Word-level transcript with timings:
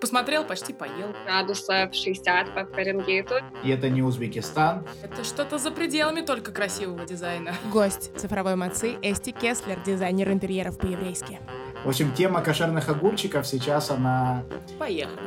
Посмотрел, 0.00 0.44
почти 0.44 0.72
поел. 0.72 1.14
Градусов 1.24 1.94
60 1.94 2.54
по 2.54 2.66
Фаренгейту. 2.66 3.36
И 3.62 3.70
это 3.70 3.88
не 3.88 4.02
Узбекистан. 4.02 4.84
Это 5.02 5.22
что-то 5.22 5.58
за 5.58 5.70
пределами 5.70 6.22
только 6.22 6.50
красивого 6.50 7.06
дизайна. 7.06 7.54
Гость 7.72 8.18
цифровой 8.18 8.56
мацы 8.56 8.96
Эсти 9.00 9.30
Кеслер, 9.30 9.78
дизайнер 9.86 10.32
интерьеров 10.32 10.76
по-еврейски. 10.78 11.38
В 11.84 11.88
общем, 11.88 12.12
тема 12.12 12.42
кошерных 12.42 12.88
огурчиков 12.88 13.46
сейчас 13.46 13.90
она... 13.90 14.44
Поехали. 14.78 15.18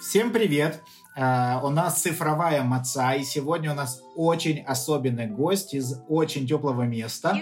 Всем 0.00 0.32
привет! 0.32 0.82
Uh, 1.14 1.60
у 1.62 1.68
нас 1.68 2.00
цифровая 2.00 2.62
маца, 2.62 3.12
и 3.12 3.22
сегодня 3.22 3.72
у 3.72 3.74
нас 3.74 4.02
очень 4.16 4.62
особенный 4.62 5.26
гость 5.26 5.74
из 5.74 6.02
очень 6.08 6.48
теплого 6.48 6.82
места. 6.84 7.38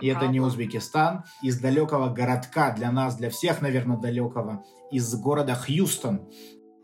и 0.00 0.06
это 0.06 0.26
не 0.28 0.38
Узбекистан, 0.38 1.24
из 1.42 1.58
далекого 1.58 2.08
городка, 2.08 2.70
для 2.70 2.92
нас, 2.92 3.16
для 3.16 3.30
всех, 3.30 3.60
наверное, 3.62 3.96
далекого, 3.96 4.64
из 4.92 5.12
города 5.16 5.56
Хьюстон. 5.56 6.30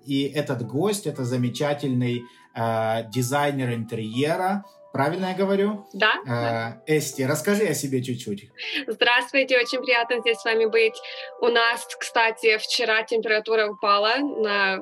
И 0.04 0.24
этот 0.24 0.66
гость— 0.66 1.06
это 1.08 1.24
замечательный 1.24 2.22
uh, 2.56 3.08
дизайнер 3.10 3.72
интерьера, 3.72 4.64
Правильно 4.94 5.30
я 5.30 5.34
говорю? 5.34 5.88
Да. 5.92 6.78
Э, 6.86 6.96
Эсти, 6.98 7.22
расскажи 7.22 7.64
о 7.64 7.74
себе 7.74 8.00
чуть-чуть. 8.00 8.48
Здравствуйте, 8.86 9.58
очень 9.58 9.82
приятно 9.82 10.20
здесь 10.20 10.38
с 10.38 10.44
вами 10.44 10.66
быть. 10.66 10.94
У 11.40 11.48
нас, 11.48 11.84
кстати, 11.98 12.56
вчера 12.58 13.02
температура 13.02 13.66
упала 13.66 14.18
на 14.18 14.78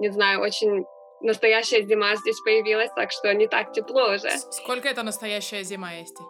не 0.00 0.10
знаю, 0.10 0.40
очень 0.40 0.84
настоящая 1.20 1.82
зима 1.82 2.14
здесь 2.16 2.40
появилась, 2.40 2.90
так 2.94 3.10
что 3.10 3.32
не 3.34 3.46
так 3.46 3.72
тепло 3.72 4.14
уже. 4.14 4.30
Сколько 4.50 4.88
это 4.88 5.02
настоящая 5.02 5.62
зима, 5.64 5.94
Эсти? 5.94 6.22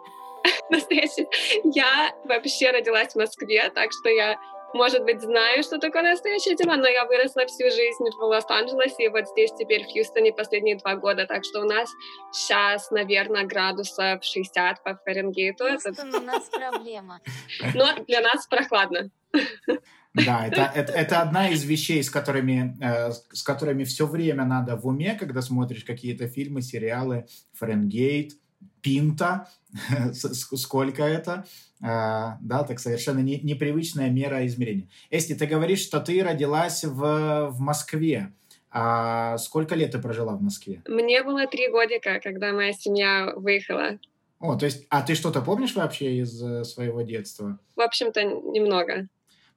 Настоящая. 0.69 1.27
Я 1.63 2.13
вообще 2.25 2.71
родилась 2.71 3.13
в 3.13 3.17
Москве, 3.17 3.69
так 3.75 3.91
что 3.91 4.09
я, 4.09 4.39
может 4.73 5.03
быть, 5.03 5.21
знаю, 5.21 5.63
что 5.63 5.77
такое 5.79 6.03
настоящая 6.03 6.55
зима, 6.55 6.77
но 6.77 6.87
я 6.87 7.05
выросла 7.05 7.45
всю 7.45 7.65
жизнь 7.65 8.05
в 8.17 8.23
Лос-Анджелесе, 8.23 9.05
и 9.05 9.09
вот 9.09 9.27
здесь 9.27 9.51
теперь 9.57 9.83
в 9.83 9.91
Хьюстоне 9.91 10.31
последние 10.31 10.77
два 10.77 10.95
года, 10.95 11.25
так 11.25 11.43
что 11.43 11.61
у 11.61 11.65
нас 11.65 11.89
сейчас, 12.31 12.89
наверное, 12.91 13.43
градусов 13.43 14.23
60 14.23 14.83
по 14.83 14.95
Фаренгейту. 15.05 15.65
Хьюстон, 15.65 16.15
у 16.15 16.21
нас 16.21 16.49
проблема. 16.49 17.19
Но 17.75 17.87
для 18.07 18.21
нас 18.21 18.47
прохладно. 18.47 19.11
Да, 20.13 20.47
это, 20.47 20.71
это, 20.73 20.91
это 20.91 21.21
одна 21.21 21.49
из 21.49 21.63
вещей, 21.63 22.03
с 22.03 22.09
которыми, 22.09 22.75
э, 22.81 23.11
с 23.11 23.43
которыми 23.43 23.83
все 23.83 24.07
время 24.07 24.43
надо 24.45 24.75
в 24.75 24.87
уме, 24.87 25.15
когда 25.15 25.41
смотришь 25.41 25.83
какие-то 25.83 26.27
фильмы, 26.27 26.61
сериалы, 26.61 27.27
Фаренгейт, 27.53 28.33
Пинта, 28.81 29.47
сколько 30.13 31.03
это, 31.03 31.45
э, 31.81 31.85
да, 31.85 32.63
так 32.67 32.79
совершенно 32.79 33.19
не, 33.19 33.39
непривычная 33.39 34.09
мера 34.09 34.45
измерения. 34.47 34.89
Эсти, 35.11 35.35
ты 35.35 35.45
говоришь, 35.45 35.81
что 35.81 35.99
ты 35.99 36.23
родилась 36.23 36.83
в, 36.83 37.49
в 37.51 37.59
Москве. 37.59 38.33
А 38.71 39.37
сколько 39.37 39.75
лет 39.75 39.91
ты 39.91 39.99
прожила 39.99 40.35
в 40.35 40.41
Москве? 40.41 40.83
Мне 40.87 41.23
было 41.23 41.47
три 41.47 41.69
годика, 41.69 42.19
когда 42.21 42.51
моя 42.51 42.73
семья 42.73 43.33
выехала. 43.35 43.97
О, 44.39 44.55
то 44.55 44.65
есть, 44.65 44.85
а 44.89 45.01
ты 45.01 45.15
что-то 45.15 45.41
помнишь 45.41 45.75
вообще 45.75 46.17
из 46.17 46.41
э, 46.41 46.63
своего 46.63 47.01
детства? 47.01 47.59
В 47.75 47.81
общем-то, 47.81 48.23
немного. 48.23 49.07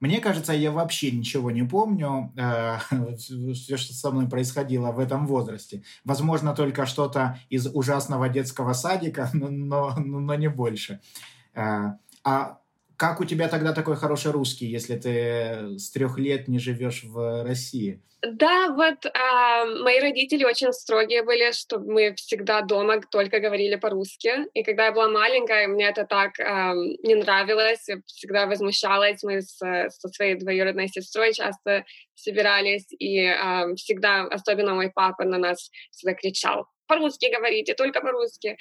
Мне 0.02 0.18
кажется, 0.18 0.52
я 0.52 0.72
вообще 0.72 1.12
ничего 1.12 1.52
не 1.52 1.62
помню, 1.62 2.32
э, 2.36 2.78
все, 3.54 3.76
что 3.76 3.94
со 3.94 4.10
мной 4.10 4.28
происходило 4.28 4.90
в 4.90 4.98
этом 4.98 5.28
возрасте. 5.28 5.84
Возможно, 6.04 6.56
только 6.56 6.86
что-то 6.86 7.38
из 7.50 7.68
ужасного 7.68 8.28
детского 8.28 8.72
садика, 8.72 9.30
но, 9.32 9.48
но, 9.48 9.94
но 9.96 10.34
не 10.34 10.48
больше. 10.48 11.00
Э, 11.54 11.92
а 12.24 12.58
как 13.02 13.20
у 13.20 13.24
тебя 13.24 13.48
тогда 13.48 13.72
такой 13.72 13.96
хороший 13.96 14.30
русский, 14.30 14.66
если 14.66 14.94
ты 14.96 15.76
с 15.76 15.90
трех 15.90 16.18
лет 16.18 16.46
не 16.46 16.60
живешь 16.60 17.02
в 17.02 17.42
России? 17.42 18.00
Да, 18.24 18.68
вот 18.68 19.06
а, 19.06 19.64
мои 19.64 19.98
родители 19.98 20.44
очень 20.44 20.72
строгие 20.72 21.24
были, 21.24 21.50
чтобы 21.50 21.92
мы 21.92 22.14
всегда 22.14 22.60
дома 22.60 23.00
только 23.10 23.40
говорили 23.40 23.74
по-русски. 23.74 24.46
И 24.54 24.62
когда 24.62 24.84
я 24.84 24.92
была 24.92 25.08
маленькая, 25.08 25.66
мне 25.66 25.88
это 25.88 26.04
так 26.04 26.38
а, 26.38 26.74
не 27.02 27.16
нравилось, 27.16 27.88
я 27.88 27.96
всегда 28.06 28.46
возмущалась. 28.46 29.24
Мы 29.24 29.42
с, 29.42 29.56
со 29.58 30.08
своей 30.08 30.36
двоюродной 30.36 30.86
сестрой 30.86 31.32
часто 31.32 31.84
собирались, 32.14 32.86
и 32.96 33.26
а, 33.26 33.74
всегда, 33.74 34.28
особенно 34.30 34.74
мой 34.74 34.92
папа 34.94 35.24
на 35.24 35.38
нас 35.38 35.72
всегда 35.90 36.14
кричал, 36.14 36.68
по-русски 36.86 37.34
говорите, 37.34 37.74
только 37.74 38.00
по-русски. 38.00 38.56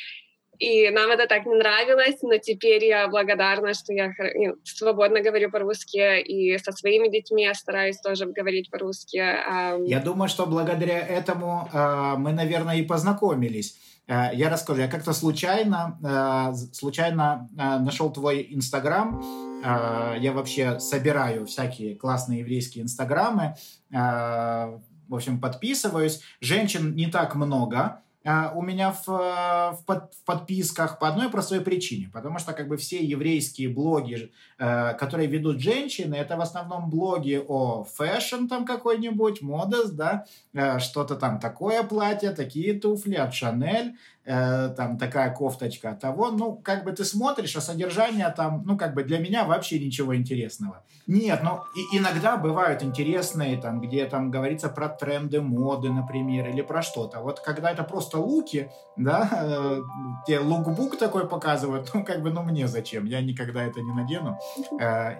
И 0.62 0.92
нам 0.92 1.10
это 1.10 1.26
так 1.26 1.48
не 1.48 1.56
нравилось, 1.56 2.22
но 2.22 2.38
теперь 2.38 2.86
я 2.86 3.08
благодарна, 3.08 3.74
что 3.74 3.94
я 3.94 4.14
ну, 4.36 4.54
свободно 4.64 5.20
говорю 5.20 5.50
по-русски, 5.50 6.22
и 6.22 6.56
со 6.60 6.72
своими 6.72 7.10
детьми 7.10 7.42
я 7.42 7.56
стараюсь 7.56 7.98
тоже 7.98 8.28
говорить 8.28 8.70
по-русски. 8.70 9.18
Я 9.18 10.00
думаю, 10.00 10.30
что 10.30 10.46
благодаря 10.46 11.00
этому 11.00 11.68
э, 11.74 12.14
мы, 12.18 12.32
наверное, 12.34 12.76
и 12.76 12.84
познакомились. 12.84 13.76
Э, 14.08 14.30
я 14.34 14.52
расскажу, 14.52 14.82
я 14.82 14.88
как-то 14.88 15.14
случайно, 15.14 15.98
э, 16.04 16.54
случайно 16.74 17.50
нашел 17.58 18.14
твой 18.14 18.48
Инстаграм. 18.52 19.20
Я 19.64 20.32
вообще 20.32 20.80
собираю 20.80 21.48
всякие 21.48 21.96
классные 21.96 22.42
еврейские 22.42 22.84
Инстаграмы. 22.84 23.56
В 23.90 24.80
общем, 25.10 25.42
подписываюсь. 25.42 26.22
Женщин 26.40 26.96
не 26.96 27.08
так 27.08 27.36
много, 27.36 27.78
а, 27.78 28.02
у 28.24 28.62
меня 28.62 28.92
в, 28.92 29.08
в, 29.08 29.80
под, 29.86 30.14
в 30.14 30.24
подписках 30.26 31.00
по 31.00 31.08
одной 31.08 31.30
простой 31.30 31.62
причине, 31.62 32.09
потому 32.14 32.38
что 32.38 32.54
как 32.54 32.68
бы 32.68 32.78
все 32.78 33.04
еврейские 33.04 33.70
блоги, 33.70 34.32
э, 34.59 34.94
которые 34.94 35.28
ведут 35.28 35.59
женщины, 35.59 36.16
это 36.16 36.38
в 36.38 36.42
основном 36.42 36.90
блоги 36.90 37.44
о 37.48 37.84
fashion 37.84 38.46
там 38.48 38.66
какой-нибудь, 38.66 39.42
modest, 39.42 39.90
да, 39.90 40.26
э, 40.54 40.78
что-то 40.78 41.16
там 41.16 41.40
такое 41.40 41.82
платье, 41.82 42.32
такие 42.32 42.80
туфли 42.80 43.16
от 43.16 43.34
Шанель, 43.34 43.96
э, 44.26 44.70
там 44.76 44.98
такая 44.98 45.34
кофточка 45.34 45.92
от 45.92 46.00
того, 46.00 46.32
ну 46.32 46.56
как 46.56 46.84
бы 46.84 46.92
ты 46.92 47.04
смотришь, 47.06 47.56
а 47.56 47.62
содержание 47.62 48.30
там, 48.30 48.64
ну 48.66 48.78
как 48.78 48.94
бы 48.94 49.04
для 49.04 49.20
меня 49.20 49.46
вообще 49.46 49.80
ничего 49.80 50.16
интересного. 50.16 50.84
Нет, 51.08 51.42
ну 51.44 51.62
и 51.76 51.98
иногда 51.98 52.38
бывают 52.38 52.84
интересные, 52.84 53.58
там, 53.58 53.82
где 53.82 54.06
там 54.06 54.32
говорится 54.32 54.70
про 54.70 54.88
тренды 54.88 55.42
моды, 55.42 55.92
например, 55.92 56.48
или 56.50 56.62
про 56.62 56.82
что-то. 56.82 57.22
Вот 57.22 57.40
когда 57.40 57.72
это 57.72 57.84
просто 57.84 58.18
луки, 58.18 58.70
да, 58.96 59.30
э, 59.32 59.82
те 60.28 60.40
лукбук 60.40 60.98
такой 60.98 61.28
показывают, 61.28 61.92
ну, 61.94 62.03
как 62.06 62.22
бы, 62.22 62.32
ну, 62.32 62.44
мне 62.44 62.68
зачем? 62.68 63.06
Я 63.06 63.22
никогда 63.22 63.64
это 63.64 63.82
не 63.82 63.92
надену. 63.94 64.38
Э, 64.80 65.16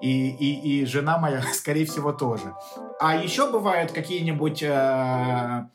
и, 0.00 0.30
и, 0.30 0.80
и 0.80 0.86
жена 0.86 1.18
моя, 1.18 1.42
скорее 1.52 1.84
всего, 1.84 2.12
тоже. 2.12 2.54
А 3.00 3.16
еще 3.16 3.50
бывают 3.50 3.92
какие-нибудь 3.92 4.62
э, 4.62 5.68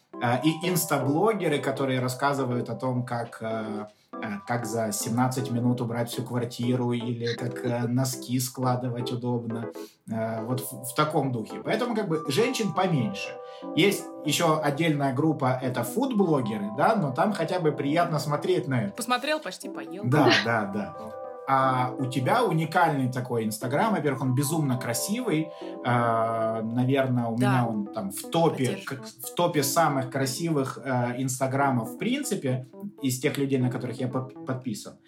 и 0.44 0.70
инстаблогеры, 0.70 1.60
которые 1.60 2.00
рассказывают 2.00 2.70
о 2.70 2.76
том, 2.76 3.06
как... 3.06 3.38
Э, 3.42 3.86
Э, 4.22 4.40
как 4.48 4.66
за 4.66 4.92
17 4.92 5.52
минут 5.52 5.82
убрать 5.82 6.10
всю 6.10 6.24
квартиру 6.24 6.92
или 6.92 7.36
как 7.36 7.64
э, 7.64 7.88
носки 7.88 8.40
складывать 8.40 9.12
удобно. 9.12 9.70
Вот 10.08 10.62
в, 10.62 10.86
в 10.86 10.96
таком 10.96 11.32
духе. 11.32 11.62
Поэтому 11.64 11.96
как 11.96 12.08
бы 12.08 12.26
женщин 12.28 12.74
поменьше. 12.74 13.30
Есть 13.76 14.04
еще 14.26 14.60
отдельная 14.60 15.14
группа, 15.14 15.60
это 15.62 15.84
фуд-блогеры, 15.84 16.72
да, 16.76 16.96
но 16.96 17.12
там 17.12 17.32
хотя 17.34 17.60
бы 17.60 17.72
приятно 17.72 18.18
смотреть 18.18 18.68
на 18.68 18.86
это. 18.86 18.94
Посмотрел, 18.94 19.40
почти 19.40 19.70
поел. 19.70 20.02
Да, 20.06 20.32
да, 20.44 20.66
да. 20.66 21.19
А 21.52 21.96
у 21.98 22.06
тебя 22.06 22.44
уникальный 22.44 23.12
такой 23.12 23.44
Инстаграм. 23.44 23.96
Во-первых, 23.96 24.22
он 24.22 24.36
безумно 24.36 24.78
красивый. 24.78 25.50
А, 25.84 26.62
наверное, 26.62 27.26
у 27.26 27.38
да. 27.38 27.50
меня 27.50 27.68
он 27.68 27.88
там 27.88 28.12
в 28.12 28.22
топе, 28.30 28.78
в 29.24 29.34
топе 29.34 29.64
самых 29.64 30.12
красивых 30.12 30.78
э, 30.78 31.16
Инстаграмов 31.18 31.94
в 31.94 31.98
принципе 31.98 32.68
из 33.02 33.20
тех 33.20 33.40
людей, 33.40 33.58
на 33.58 33.72
которых 33.72 34.00
я 34.00 34.08
подписан. 34.08 35.00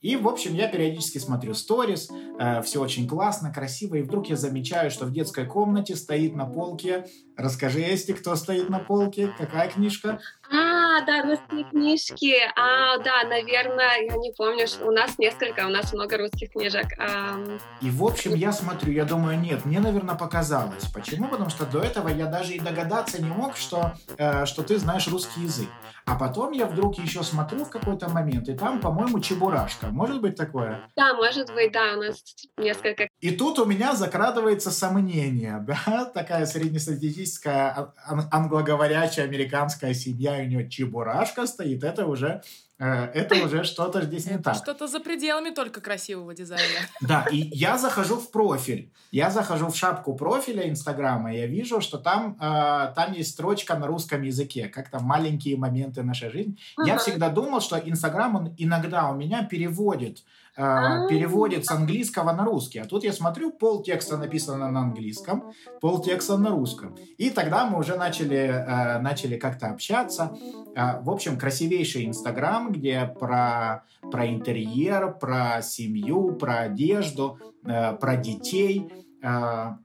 И, 0.00 0.14
в 0.14 0.28
общем, 0.28 0.54
я 0.54 0.68
периодически 0.68 1.18
смотрю 1.18 1.54
сторис, 1.54 2.08
э, 2.38 2.62
все 2.62 2.80
очень 2.80 3.08
классно, 3.08 3.52
красиво, 3.52 3.96
и 3.96 4.02
вдруг 4.02 4.28
я 4.28 4.36
замечаю, 4.36 4.92
что 4.92 5.04
в 5.06 5.12
детской 5.12 5.44
комнате 5.46 5.96
стоит 5.96 6.36
на 6.36 6.46
полке, 6.46 7.06
расскажи, 7.36 7.80
если 7.80 8.12
кто 8.12 8.36
стоит 8.36 8.68
на 8.68 8.78
полке, 8.78 9.34
какая 9.36 9.68
книжка? 9.68 10.20
А, 10.48 10.57
да, 11.06 11.22
русские 11.22 11.64
книжки. 11.64 12.34
А, 12.56 12.98
да, 12.98 13.24
наверное, 13.24 14.02
я 14.02 14.16
не 14.16 14.32
помню, 14.32 14.66
что 14.66 14.86
у 14.86 14.90
нас 14.90 15.18
несколько, 15.18 15.66
у 15.66 15.70
нас 15.70 15.92
много 15.92 16.18
русских 16.18 16.50
книжек. 16.50 16.86
А... 16.98 17.38
И, 17.80 17.90
в 17.90 18.04
общем, 18.04 18.34
я 18.34 18.52
смотрю, 18.52 18.92
я 18.92 19.04
думаю, 19.04 19.38
нет, 19.38 19.64
мне, 19.64 19.80
наверное, 19.80 20.14
показалось. 20.14 20.84
Почему? 20.92 21.28
Потому 21.28 21.50
что 21.50 21.66
до 21.66 21.80
этого 21.80 22.08
я 22.08 22.26
даже 22.26 22.54
и 22.54 22.60
догадаться 22.60 23.22
не 23.22 23.28
мог, 23.28 23.56
что, 23.56 23.92
э, 24.16 24.46
что 24.46 24.62
ты 24.62 24.78
знаешь 24.78 25.08
русский 25.08 25.42
язык. 25.42 25.68
А 26.08 26.14
потом 26.14 26.52
я 26.52 26.64
вдруг 26.64 26.96
еще 26.98 27.22
смотрю 27.22 27.66
в 27.66 27.70
какой-то 27.70 28.08
момент, 28.08 28.48
и 28.48 28.54
там, 28.54 28.80
по-моему, 28.80 29.20
чебурашка. 29.20 29.88
Может 29.88 30.22
быть 30.22 30.36
такое? 30.36 30.80
Да, 30.96 31.12
может 31.12 31.52
быть, 31.52 31.70
да, 31.70 31.92
у 31.94 32.00
нас 32.00 32.24
несколько. 32.56 33.08
И 33.20 33.30
тут 33.30 33.58
у 33.58 33.66
меня 33.66 33.94
закрадывается 33.94 34.70
сомнение, 34.70 35.62
да, 35.66 36.06
такая 36.06 36.46
среднестатистическая 36.46 37.92
англоговорящая 38.30 39.26
американская 39.26 39.92
семья, 39.92 40.38
у 40.38 40.46
нее 40.46 40.57
чебурашка 40.66 41.46
стоит, 41.46 41.84
это 41.84 42.06
уже 42.06 42.42
э, 42.78 43.04
это 43.14 43.34
уже 43.44 43.64
что-то 43.64 44.02
здесь 44.02 44.26
не 44.26 44.38
так. 44.38 44.56
что-то 44.56 44.86
за 44.86 45.00
пределами 45.00 45.50
только 45.50 45.80
красивого 45.80 46.34
дизайна. 46.34 46.80
Да, 47.00 47.26
и 47.30 47.36
я 47.36 47.78
захожу 47.78 48.16
в 48.16 48.30
профиль. 48.30 48.90
Я 49.12 49.30
захожу 49.30 49.68
в 49.68 49.76
шапку 49.76 50.14
профиля 50.14 50.68
Инстаграма, 50.68 51.32
и 51.32 51.38
я 51.38 51.46
вижу, 51.46 51.80
что 51.80 51.98
там, 51.98 52.36
э, 52.40 52.92
там 52.94 53.12
есть 53.12 53.30
строчка 53.30 53.76
на 53.76 53.86
русском 53.86 54.22
языке, 54.22 54.68
как 54.68 54.90
там 54.90 55.04
маленькие 55.04 55.56
моменты 55.56 56.02
нашей 56.02 56.30
жизни. 56.30 56.56
Я 56.84 56.98
всегда 56.98 57.28
думал, 57.28 57.60
что 57.60 57.78
Инстаграм, 57.78 58.34
он 58.36 58.54
иногда 58.58 59.10
у 59.10 59.14
меня 59.14 59.44
переводит, 59.44 60.24
э, 60.58 60.62
А. 60.62 61.06
переводит 61.08 61.64
с 61.64 61.70
английского 61.70 62.32
на 62.32 62.44
русский. 62.44 62.80
А 62.80 62.84
тут 62.84 63.04
я 63.04 63.12
смотрю, 63.12 63.52
пол 63.52 63.82
текста 63.82 64.16
написано 64.16 64.70
на 64.70 64.80
английском, 64.80 65.52
пол 65.80 66.02
текста 66.02 66.36
на 66.36 66.50
русском. 66.50 66.96
И 67.16 67.30
тогда 67.30 67.66
мы 67.66 67.78
уже 67.78 67.96
начали, 67.96 68.36
э, 68.36 68.98
начали 68.98 69.38
как-то 69.38 69.68
общаться. 69.68 70.36
Э, 70.74 71.00
в 71.00 71.10
общем, 71.10 71.38
красивейший 71.38 72.06
Инстаграм, 72.06 72.72
где 72.72 73.06
про, 73.20 73.84
про 74.10 74.26
интерьер, 74.26 75.16
про 75.18 75.62
семью, 75.62 76.34
про 76.34 76.60
одежду, 76.60 77.38
э, 77.64 77.94
про 77.94 78.16
детей. 78.16 78.92
Э, 79.22 79.76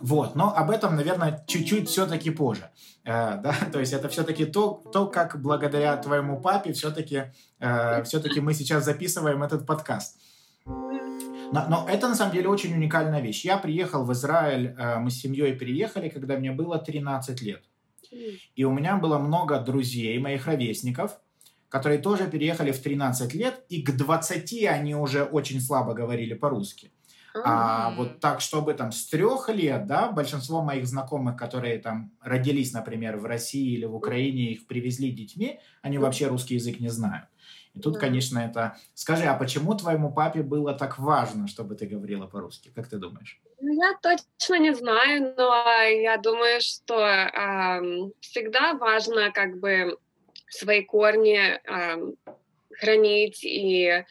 вот, 0.00 0.34
но 0.34 0.54
об 0.54 0.70
этом, 0.70 0.96
наверное, 0.96 1.44
чуть-чуть 1.46 1.88
все-таки 1.88 2.30
позже. 2.30 2.70
Э, 3.04 3.38
да? 3.42 3.54
То 3.72 3.80
есть 3.80 3.92
это 3.92 4.08
все-таки 4.08 4.44
то, 4.44 4.82
то, 4.92 5.06
как 5.06 5.40
благодаря 5.40 5.96
твоему 5.96 6.40
папе 6.40 6.72
все-таки 6.72 7.32
э, 7.60 8.02
все-таки 8.04 8.40
мы 8.40 8.54
сейчас 8.54 8.84
записываем 8.84 9.42
этот 9.42 9.66
подкаст. 9.66 10.18
Но, 10.66 11.66
но 11.68 11.86
это 11.88 12.08
на 12.08 12.14
самом 12.14 12.32
деле 12.32 12.48
очень 12.48 12.74
уникальная 12.74 13.20
вещь. 13.20 13.44
Я 13.44 13.58
приехал 13.58 14.04
в 14.04 14.12
Израиль, 14.12 14.74
э, 14.76 14.98
мы 14.98 15.10
с 15.10 15.20
семьей 15.20 15.54
переехали, 15.56 16.08
когда 16.08 16.36
мне 16.36 16.52
было 16.52 16.78
13 16.78 17.42
лет. 17.42 17.62
И 18.54 18.64
у 18.64 18.70
меня 18.72 18.96
было 18.96 19.18
много 19.18 19.58
друзей, 19.58 20.18
моих 20.18 20.46
ровесников, 20.46 21.18
которые 21.68 21.98
тоже 21.98 22.28
переехали 22.28 22.70
в 22.72 22.80
13 22.80 23.34
лет, 23.34 23.64
и 23.68 23.82
к 23.82 23.90
20 23.96 24.64
они 24.64 24.94
уже 24.94 25.24
очень 25.24 25.60
слабо 25.60 25.94
говорили 25.94 26.34
по-русски. 26.34 26.92
А 27.42 27.90
вот 27.96 28.20
так, 28.20 28.40
чтобы 28.40 28.74
там 28.74 28.92
с 28.92 29.06
трех 29.06 29.48
лет, 29.48 29.86
да, 29.86 30.10
большинство 30.12 30.62
моих 30.62 30.86
знакомых, 30.86 31.36
которые 31.36 31.78
там 31.78 32.12
родились, 32.20 32.72
например, 32.72 33.16
в 33.16 33.24
России 33.24 33.74
или 33.74 33.86
в 33.86 33.94
Украине, 33.94 34.52
их 34.52 34.66
привезли 34.66 35.10
детьми, 35.10 35.58
они 35.82 35.98
вообще 35.98 36.28
русский 36.28 36.54
язык 36.54 36.78
не 36.80 36.88
знают. 36.90 37.26
И 37.74 37.80
тут, 37.80 37.94
Да. 37.94 38.00
конечно, 38.00 38.38
это... 38.38 38.76
Скажи, 38.94 39.24
а 39.24 39.34
почему 39.34 39.74
твоему 39.74 40.12
папе 40.12 40.42
было 40.42 40.74
так 40.74 40.98
важно, 41.00 41.48
чтобы 41.48 41.74
ты 41.74 41.86
говорила 41.86 42.26
по-русски? 42.28 42.70
Как 42.72 42.86
ты 42.88 42.98
думаешь? 42.98 43.40
Ну, 43.60 43.72
Я 43.82 43.94
точно 44.00 44.60
не 44.60 44.72
знаю, 44.74 45.34
но 45.36 45.64
я 45.90 46.16
думаю, 46.18 46.60
что 46.60 46.94
ам, 47.04 48.12
всегда 48.20 48.74
важно 48.74 49.32
как 49.32 49.58
бы 49.58 49.98
свои 50.48 50.82
корни 50.84 51.40
ам, 51.66 52.12
хранить 52.78 53.42
и 53.42 54.04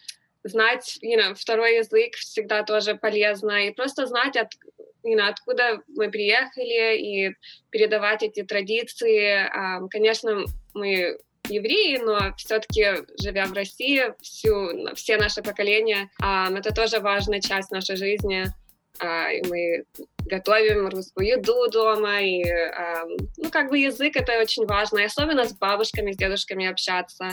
знать, 0.44 1.00
you 1.02 1.18
know, 1.18 1.34
второй 1.34 1.78
язык 1.78 2.16
всегда 2.16 2.64
тоже 2.64 2.96
полезно, 2.96 3.68
и 3.68 3.72
просто 3.72 4.06
знать, 4.06 4.36
от, 4.36 4.54
you 5.06 5.16
know, 5.16 5.28
откуда 5.28 5.82
мы 5.88 6.10
приехали, 6.10 6.98
и 6.98 7.36
передавать 7.70 8.24
эти 8.24 8.44
традиции. 8.44 9.48
Ам, 9.52 9.90
Конечно, 9.90 10.46
мы 10.74 11.18
евреи, 11.50 11.98
но 11.98 12.34
все-таки, 12.38 13.06
живя 13.22 13.46
в 13.46 13.54
России, 13.54 14.14
всю, 14.22 14.94
все 14.96 15.18
наши 15.18 15.42
поколения, 15.42 16.10
ам, 16.22 16.56
это 16.56 16.74
тоже 16.74 17.00
важная 17.00 17.42
часть 17.42 17.72
нашей 17.72 17.96
жизни. 17.96 18.46
А, 19.00 19.32
и 19.32 19.42
мы 19.48 19.86
готовим 20.26 20.88
русскую 20.88 21.28
еду 21.28 21.68
дома, 21.70 22.22
и, 22.22 22.44
ам, 22.44 23.10
ну, 23.38 23.50
как 23.50 23.70
бы 23.70 23.80
язык 23.80 24.16
это 24.16 24.40
очень 24.40 24.66
важно, 24.66 25.00
и 25.00 25.06
особенно 25.06 25.46
с 25.46 25.54
бабушками, 25.54 26.12
с 26.12 26.18
дедушками 26.18 26.68
общаться, 26.68 27.30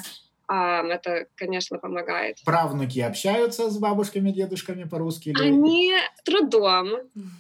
это, 0.53 1.27
конечно, 1.37 1.79
помогает. 1.79 2.39
Правнуки 2.45 3.01
общаются 3.01 3.71
с 3.71 3.79
бабушками, 3.79 4.31
дедушками 4.31 4.85
по-русски? 4.85 5.31
Или... 5.31 5.43
Они 5.43 5.93
трудом, 6.25 6.89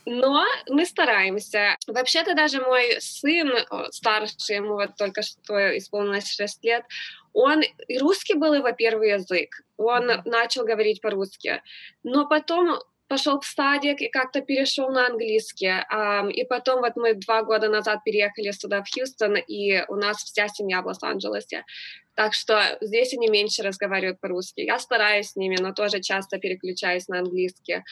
но 0.06 0.44
мы 0.68 0.86
стараемся. 0.86 1.76
Вообще-то 1.86 2.34
даже 2.34 2.60
мой 2.60 3.00
сын, 3.00 3.50
о, 3.70 3.90
старший, 3.90 4.56
ему 4.56 4.74
вот 4.74 4.96
только 4.96 5.22
что 5.22 5.76
исполнилось 5.76 6.30
6 6.30 6.64
лет, 6.64 6.84
он 7.32 7.62
и 7.62 7.98
русский 7.98 8.34
был 8.34 8.54
его 8.54 8.70
первый 8.72 9.12
язык. 9.12 9.62
Он 9.76 10.06
начал 10.24 10.64
говорить 10.64 11.00
по-русски. 11.00 11.62
Но 12.02 12.26
потом 12.26 12.80
пошел 13.10 13.40
в 13.40 13.44
садик 13.44 14.00
и 14.00 14.08
как-то 14.08 14.40
перешел 14.40 14.88
на 14.88 15.06
английский. 15.06 15.82
И 16.32 16.44
потом 16.44 16.80
вот 16.80 16.92
мы 16.94 17.14
два 17.14 17.42
года 17.42 17.68
назад 17.68 18.04
переехали 18.04 18.52
сюда, 18.52 18.82
в 18.82 18.86
Хьюстон, 18.88 19.36
и 19.36 19.84
у 19.88 19.96
нас 19.96 20.18
вся 20.18 20.46
семья 20.46 20.80
в 20.80 20.86
Лос-Анджелесе. 20.86 21.64
Так 22.14 22.34
что 22.34 22.78
здесь 22.80 23.12
они 23.12 23.28
меньше 23.28 23.64
разговаривают 23.64 24.20
по-русски. 24.20 24.60
Я 24.60 24.78
стараюсь 24.78 25.30
с 25.30 25.36
ними, 25.36 25.56
но 25.60 25.72
тоже 25.72 26.00
часто 26.00 26.38
переключаюсь 26.38 27.08
на 27.08 27.18
английский. 27.18 27.82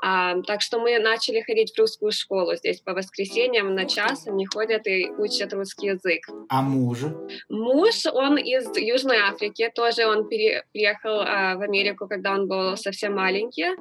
А, 0.00 0.40
так 0.42 0.62
что 0.62 0.78
мы 0.78 0.96
начали 1.00 1.40
ходить 1.40 1.72
в 1.72 1.78
русскую 1.78 2.12
школу 2.12 2.54
здесь 2.54 2.80
по 2.80 2.94
воскресеньям 2.94 3.74
на 3.74 3.84
час. 3.84 4.28
Они 4.28 4.46
ходят 4.46 4.86
и 4.86 5.10
учат 5.10 5.52
русский 5.52 5.88
язык. 5.88 6.28
А 6.48 6.62
муж? 6.62 6.98
Муж, 7.48 8.06
он 8.06 8.36
из 8.38 8.64
Южной 8.76 9.18
Африки, 9.18 9.72
тоже 9.74 10.06
он 10.06 10.28
пере- 10.28 10.62
приехал 10.72 11.20
а, 11.20 11.56
в 11.56 11.62
Америку, 11.62 12.06
когда 12.06 12.32
он 12.32 12.46
был 12.46 12.76
совсем 12.76 13.16
маленький. 13.16 13.74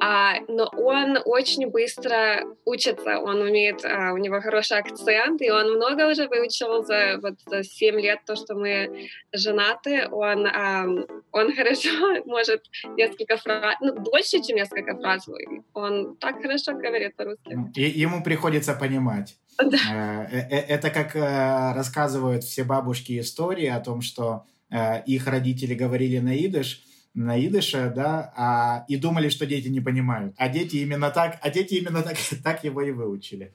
А, 0.00 0.34
но 0.48 0.70
он 0.76 1.18
очень 1.24 1.68
быстро 1.68 2.44
учится, 2.64 3.18
он 3.18 3.40
умеет, 3.40 3.84
а, 3.84 4.12
у 4.12 4.16
него 4.16 4.40
хороший 4.40 4.78
акцент, 4.78 5.42
и 5.42 5.50
он 5.50 5.76
много 5.76 6.10
уже 6.10 6.28
выучил 6.28 6.84
за, 6.84 7.18
вот, 7.20 7.34
за 7.46 7.64
7 7.64 8.00
лет, 8.00 8.20
то, 8.26 8.36
что 8.36 8.54
мы 8.54 9.08
женаты. 9.32 10.08
Он, 10.10 10.46
ам, 10.46 11.06
он 11.32 11.52
хорошо 11.56 11.90
может 12.24 12.62
несколько 12.96 13.36
фраз, 13.36 13.76
ну, 13.80 13.94
больше, 13.94 14.42
чем 14.42 14.56
несколько 14.56 14.96
фраз. 14.96 15.28
Он 15.74 16.16
так 16.16 16.40
хорошо 16.42 16.72
говорит 16.72 17.16
по-русски. 17.16 17.56
И 17.76 17.82
ему 17.82 18.22
приходится 18.22 18.74
понимать. 18.74 19.36
Да. 19.58 20.28
Э, 20.30 20.46
э, 20.50 20.60
Это 20.68 20.90
как 20.90 21.16
э, 21.16 21.72
рассказывают 21.74 22.44
все 22.44 22.62
бабушки 22.62 23.18
истории 23.18 23.66
о 23.66 23.80
том, 23.80 24.02
что 24.02 24.44
э, 24.70 25.02
их 25.04 25.26
родители 25.26 25.74
говорили 25.74 26.18
на 26.18 26.36
идыш, 26.36 26.84
на 27.18 27.36
идыше, 27.44 27.92
да, 27.94 28.32
а, 28.36 28.84
и 28.88 28.96
думали, 28.96 29.28
что 29.28 29.44
дети 29.44 29.68
не 29.68 29.80
понимают. 29.80 30.34
А 30.38 30.48
дети 30.48 30.76
именно 30.76 31.10
так, 31.10 31.38
а 31.42 31.50
дети 31.50 31.74
именно 31.74 32.02
так, 32.02 32.16
так 32.44 32.64
его 32.64 32.82
и 32.82 32.92
выучили. 32.92 33.52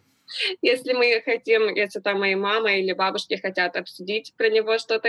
Если 0.62 0.94
мы 0.94 1.22
хотим, 1.24 1.74
если 1.76 2.00
там 2.00 2.20
мои 2.20 2.36
мама 2.36 2.74
или 2.74 2.94
бабушки 2.94 3.36
хотят 3.36 3.76
обсудить 3.76 4.34
про 4.36 4.50
него 4.50 4.78
что-то 4.80 5.08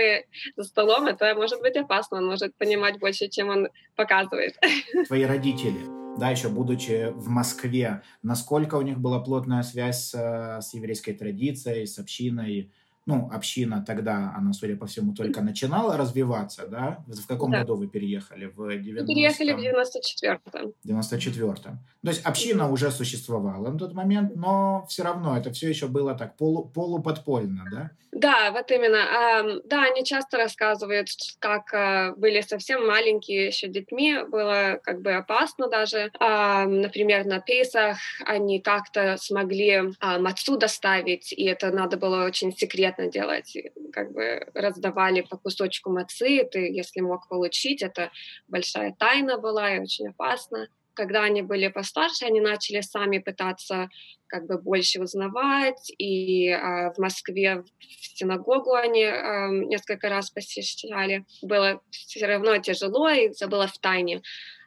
за 0.55 0.63
столом, 0.63 1.07
это 1.07 1.33
может 1.35 1.61
быть 1.61 1.75
опасно. 1.75 2.17
Он 2.17 2.27
может 2.27 2.55
понимать 2.55 2.99
больше, 2.99 3.27
чем 3.27 3.49
он 3.49 3.67
показывает. 3.95 4.55
Твои 5.07 5.23
родители, 5.23 5.79
да, 6.17 6.29
еще 6.29 6.49
будучи 6.49 7.11
в 7.11 7.27
Москве, 7.27 8.03
насколько 8.23 8.75
у 8.75 8.81
них 8.81 8.99
была 8.99 9.19
плотная 9.19 9.63
связь 9.63 10.09
с, 10.09 10.13
э, 10.13 10.61
с 10.61 10.73
еврейской 10.73 11.13
традицией, 11.13 11.87
с 11.87 11.97
общиной? 11.97 12.71
Ну, 13.07 13.29
община 13.31 13.83
тогда, 13.85 14.33
она, 14.35 14.51
судя 14.53 14.75
по 14.75 14.87
всему, 14.87 15.13
только 15.13 15.41
начинала 15.41 15.95
развиваться, 15.95 16.65
да? 16.67 17.03
В 17.07 17.27
каком 17.27 17.51
Да. 17.51 17.59
году 17.59 17.75
вы 17.75 17.87
переехали? 17.87 18.45
В 18.47 18.67
90 18.81 19.01
Мы 19.03 19.07
переехали 19.07 19.51
в 19.53 19.59
94-м. 19.59 20.73
94-м. 20.83 21.77
То 22.03 22.09
есть 22.09 22.25
община 22.25 22.71
уже 22.71 22.89
существовала 22.91 23.69
на 23.69 23.77
тот 23.77 23.93
момент, 23.93 24.35
но 24.35 24.85
все 24.89 25.03
равно 25.03 25.37
это 25.37 25.51
все 25.51 25.69
еще 25.69 25.87
было 25.87 26.15
так 26.15 26.35
полу, 26.35 26.65
полуподпольно, 26.65 27.65
да? 27.71 27.91
Да, 28.11 28.51
вот 28.51 28.71
именно. 28.71 29.59
Да, 29.65 29.83
они 29.83 30.05
часто 30.05 30.37
рассказывают, 30.37 31.09
как 31.39 31.73
а, 31.73 32.13
были 32.15 32.39
совсем 32.41 32.87
маленькие 32.87 33.47
еще 33.47 33.67
детьми, 33.67 34.19
было 34.31 34.79
как 34.81 35.01
бы 35.01 35.11
опасно 35.15 35.67
даже. 35.67 36.11
Например, 36.19 37.25
на 37.25 37.39
Песах 37.41 37.97
они 38.25 38.61
как-то 38.61 39.17
смогли 39.19 39.91
мацу 40.19 40.57
доставить, 40.57 41.33
и 41.33 41.43
это 41.43 41.71
надо 41.71 41.97
было 41.97 42.23
очень 42.25 42.55
секретно 42.55 42.94
делать. 43.07 43.55
И 43.55 43.71
Как 43.91 44.11
бы 44.11 44.47
раздавали 44.53 45.21
по 45.21 45.37
кусочку 45.37 45.91
мацы, 45.91 46.43
ты, 46.51 46.59
если 46.71 47.01
мог 47.01 47.27
получить, 47.27 47.81
это 47.81 48.11
большая 48.47 48.95
тайна 48.97 49.37
была 49.37 49.75
и 49.75 49.79
очень 49.79 50.09
опасно. 50.09 50.67
Когда 50.93 51.23
они 51.23 51.41
были 51.41 51.67
постарше, 51.67 52.25
они 52.25 52.39
начали 52.39 52.79
сами 52.79 53.19
пытаться 53.19 53.89
как 54.27 54.47
бы 54.47 54.57
больше 54.57 55.01
узнавать. 55.01 55.91
И 55.97 56.49
а, 56.49 56.93
в 56.93 56.97
Москве 56.97 57.63
в 57.79 58.17
синагогу 58.17 58.73
они 58.73 59.03
а, 59.03 59.49
несколько 59.49 60.09
раз 60.09 60.31
посещали. 60.31 61.25
Было 61.41 61.81
все 61.91 62.25
равно 62.25 62.57
тяжело, 62.59 63.09
и 63.09 63.27
это 63.27 63.47
было 63.47 63.67
в 63.67 63.77
тайне. 63.79 64.21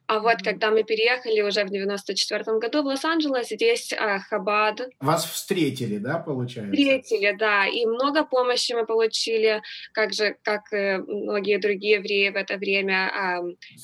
А 0.08 0.20
вот 0.20 0.42
когда 0.42 0.70
мы 0.70 0.84
переехали 0.84 1.42
уже 1.42 1.64
в 1.64 1.70
94 1.70 2.58
году 2.58 2.82
в 2.82 2.86
Лос-Анджелес, 2.86 3.48
здесь 3.48 3.92
э, 3.92 4.18
Хабад. 4.20 4.80
Вас 5.00 5.26
встретили, 5.26 5.98
да, 5.98 6.18
получается? 6.18 6.72
Встретили, 6.72 7.36
да, 7.38 7.66
и 7.66 7.84
много 7.84 8.24
помощи 8.24 8.72
мы 8.72 8.86
получили, 8.86 9.60
как 9.92 10.14
же, 10.14 10.34
как 10.42 10.72
и 10.72 10.96
многие 11.06 11.58
другие 11.58 11.96
евреи 11.96 12.30
в 12.30 12.36
это 12.36 12.56
время. 12.56 13.12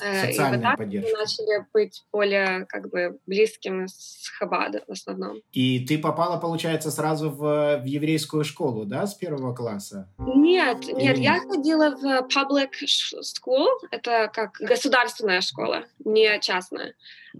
Э, 0.03 0.27
Социальная 0.27 0.73
и 0.73 0.77
поддержка. 0.77 1.11
Мы 1.11 1.19
начали 1.19 1.65
быть 1.71 2.03
более 2.11 2.65
как 2.65 2.89
бы 2.89 3.19
близким 3.27 3.87
с 3.87 4.27
Хабадом 4.39 4.81
в 4.87 4.91
основном. 4.91 5.41
И 5.51 5.85
ты 5.85 5.99
попала, 5.99 6.39
получается, 6.39 6.89
сразу 6.89 7.29
в, 7.29 7.81
в 7.83 7.85
еврейскую 7.85 8.43
школу, 8.43 8.85
да, 8.85 9.05
с 9.05 9.13
первого 9.13 9.53
класса? 9.53 10.09
Нет, 10.17 10.89
Или 10.89 11.03
нет, 11.03 11.17
я 11.19 11.39
ходила 11.39 11.95
в 11.95 12.27
public 12.35 12.71
school, 12.83 13.67
это 13.91 14.31
как 14.33 14.53
государственная 14.59 15.41
школа, 15.41 15.83
не 16.05 16.39
частная. 16.39 16.93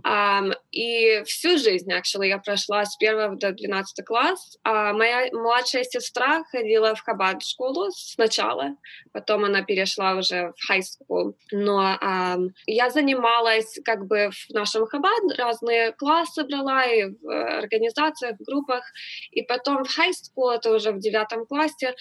Um, 0.03 0.53
и 0.71 1.23
всю 1.25 1.57
жизнь, 1.57 1.89
actually, 1.91 2.27
я 2.27 2.39
прошла 2.39 2.83
с 2.83 2.97
первого 2.97 3.35
до 3.37 3.51
12 3.51 4.05
класс. 4.05 4.57
А 4.63 4.91
моя 4.91 5.29
младшая 5.31 5.83
сестра 5.83 6.43
ходила 6.51 6.95
в 6.95 7.01
Хабад 7.01 7.43
школу 7.43 7.91
сначала, 7.91 8.75
потом 9.13 9.45
она 9.45 9.61
перешла 9.61 10.15
уже 10.15 10.51
в 10.57 10.71
high 10.71 10.81
school. 10.81 11.35
Но 11.51 11.97
um, 12.01 12.49
я 12.65 12.89
занималась 12.89 13.79
как 13.85 14.05
бы 14.05 14.31
в 14.31 14.53
нашем 14.53 14.85
Хабад, 14.85 15.37
разные 15.37 15.93
классы 15.93 16.43
брала 16.43 16.85
и 16.85 17.05
в 17.05 17.57
организациях, 17.59 18.37
в 18.37 18.43
группах. 18.43 18.83
И 19.31 19.43
потом 19.43 19.85
в 19.85 19.97
high 19.97 20.11
school, 20.11 20.51
это 20.51 20.71
уже 20.71 20.91
в 20.91 20.99
девятом 20.99 21.45
классе, 21.45 21.95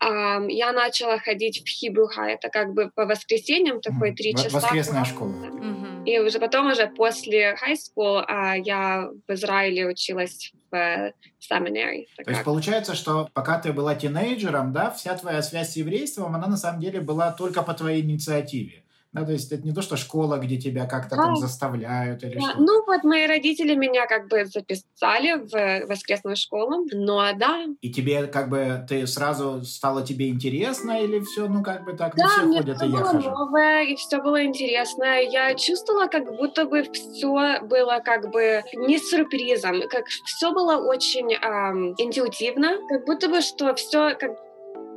Um, 0.00 0.46
я 0.48 0.70
начала 0.70 1.18
ходить 1.18 1.60
в 1.64 1.68
Хибруха, 1.68 2.22
это 2.22 2.50
как 2.50 2.72
бы 2.72 2.88
по 2.94 3.04
воскресеньям 3.04 3.80
такой 3.80 4.14
три 4.14 4.32
часа. 4.32 4.60
Воскресная 4.60 5.04
школа. 5.04 5.32
Mm-hmm. 5.32 5.77
И 6.08 6.18
уже 6.20 6.38
потом, 6.38 6.70
уже 6.70 6.86
после 6.86 7.54
high 7.54 7.76
school, 7.76 8.24
uh, 8.26 8.58
я 8.64 9.10
в 9.28 9.32
Израиле 9.34 9.86
училась 9.86 10.52
в 10.70 11.12
семинаре. 11.38 12.06
То 12.24 12.30
есть 12.30 12.44
получается, 12.44 12.94
что 12.94 13.28
пока 13.34 13.58
ты 13.58 13.74
была 13.74 13.94
тинейджером, 13.94 14.72
да, 14.72 14.90
вся 14.90 15.14
твоя 15.18 15.42
связь 15.42 15.72
с 15.72 15.76
еврейством, 15.76 16.34
она 16.34 16.46
на 16.46 16.56
самом 16.56 16.80
деле 16.80 17.02
была 17.02 17.32
только 17.32 17.62
по 17.62 17.74
твоей 17.74 18.02
инициативе. 18.02 18.84
Да, 19.20 19.26
то 19.26 19.32
есть 19.32 19.52
это 19.52 19.66
не 19.66 19.72
то, 19.72 19.82
что 19.82 19.96
школа, 19.96 20.38
где 20.38 20.56
тебя 20.56 20.86
как-то 20.86 21.16
да. 21.16 21.22
там 21.22 21.36
заставляют 21.36 22.22
или 22.22 22.38
да. 22.38 22.50
что. 22.50 22.60
Ну 22.60 22.84
вот 22.86 23.04
мои 23.04 23.26
родители 23.26 23.74
меня 23.74 24.06
как 24.06 24.28
бы 24.28 24.44
записали 24.46 25.34
в 25.34 25.86
воскресную 25.86 26.36
школу, 26.36 26.86
но 26.92 27.22
да. 27.34 27.64
И 27.80 27.90
тебе 27.90 28.26
как 28.26 28.48
бы 28.48 28.84
ты 28.88 29.06
сразу 29.06 29.62
стало 29.64 30.04
тебе 30.04 30.28
интересно 30.28 31.02
или 31.02 31.20
все, 31.20 31.48
ну 31.48 31.62
как 31.62 31.84
бы 31.84 31.92
так, 31.92 32.14
да, 32.16 32.24
ну 32.42 32.52
все 32.52 32.62
ходят 32.62 32.76
все 32.76 32.86
и 32.86 32.90
я 32.90 32.96
было 32.96 33.06
хожу. 33.06 33.30
новое 33.30 33.82
и 33.84 33.96
все 33.96 34.22
было 34.22 34.44
интересно. 34.44 35.20
Я 35.20 35.54
чувствовала, 35.54 36.06
как 36.06 36.24
будто 36.36 36.66
бы 36.66 36.84
все 36.92 37.60
было 37.62 38.00
как 38.04 38.30
бы 38.30 38.62
не 38.74 38.98
сюрпризом, 38.98 39.82
как 39.88 40.06
все 40.06 40.52
было 40.52 40.76
очень 40.76 41.32
эм, 41.34 41.94
интуитивно, 41.98 42.78
как 42.88 43.04
будто 43.04 43.28
бы 43.28 43.40
что 43.40 43.74
все 43.74 44.14
как 44.14 44.47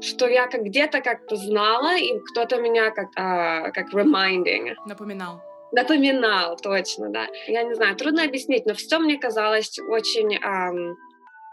что 0.02 0.28
я 0.28 0.48
как 0.48 0.64
где-то 0.64 1.02
как-то 1.02 1.36
знала, 1.36 1.98
и 1.98 2.20
кто-то 2.32 2.60
меня 2.60 2.92
как, 2.92 3.10
а, 3.16 3.72
как 3.72 3.94
reminding. 3.94 4.74
Напоминал. 4.86 5.42
Напоминал, 5.72 6.58
точно, 6.58 7.10
да. 7.10 7.28
Я 7.48 7.64
не 7.64 7.74
знаю, 7.76 7.96
трудно 7.96 8.24
объяснить, 8.24 8.66
но 8.66 8.74
все 8.74 9.00
мне 9.00 9.18
казалось 9.18 9.80
очень 9.80 10.38
ам, 10.44 10.98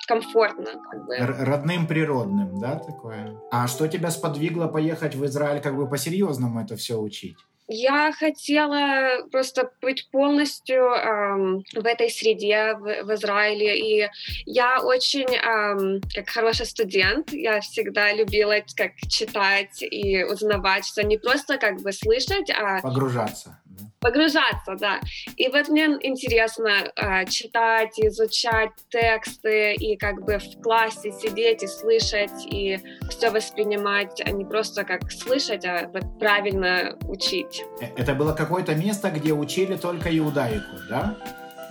комфортно. 0.09 0.73
Как 0.91 1.07
бы. 1.07 1.17
Родным 1.19 1.87
природным, 1.87 2.59
да, 2.59 2.77
такое? 2.77 3.39
А 3.53 3.69
что 3.69 3.87
тебя 3.87 4.11
сподвигло 4.11 4.67
поехать 4.67 5.15
в 5.15 5.25
Израиль 5.27 5.61
как 5.61 5.77
бы 5.77 5.89
по-серьезному 5.89 6.61
это 6.61 6.75
все 6.77 6.99
учить? 6.99 7.37
Я 7.69 8.13
хотела 8.13 9.27
просто 9.31 9.71
быть 9.83 10.09
полностью 10.11 10.85
эм, 10.85 11.65
в 11.75 11.85
этой 11.85 12.09
среде 12.09 12.75
в, 12.75 13.05
в 13.05 13.15
Израиле, 13.15 13.79
и 13.79 14.09
я 14.47 14.81
очень, 14.83 15.29
эм, 15.29 16.01
как 16.15 16.31
хороший 16.31 16.65
студент, 16.65 17.31
я 17.33 17.61
всегда 17.61 18.13
любила 18.15 18.57
как 18.75 18.93
читать 19.09 19.83
и 19.83 20.25
узнавать, 20.25 20.87
что 20.87 21.03
не 21.05 21.19
просто 21.19 21.59
как 21.59 21.83
бы 21.83 21.93
слышать, 21.93 22.51
а 22.51 22.81
погружаться 22.81 23.61
погружаться, 24.01 24.77
да. 24.79 25.01
И 25.37 25.49
вот 25.49 25.69
мне 25.69 25.87
интересно 26.03 26.91
э, 26.97 27.27
читать, 27.27 27.99
изучать 27.99 28.71
тексты 28.91 29.75
и 29.75 29.97
как 29.97 30.25
бы 30.25 30.39
в 30.39 30.63
классе 30.63 31.13
сидеть 31.13 31.63
и 31.63 31.67
слышать 31.67 32.47
и 32.47 32.79
все 33.11 33.31
воспринимать, 33.31 34.21
а 34.25 34.31
не 34.31 34.45
просто 34.45 34.85
как 34.85 35.11
слышать, 35.11 35.65
а 35.65 35.89
вот 35.93 36.19
правильно 36.19 36.97
учить. 37.07 37.65
Э, 37.81 37.87
это 37.97 38.15
было 38.15 38.33
какое-то 38.33 38.75
место, 38.75 39.11
где 39.11 39.33
учили 39.33 39.77
только 39.77 40.17
иудаику, 40.17 40.77
да? 40.89 41.17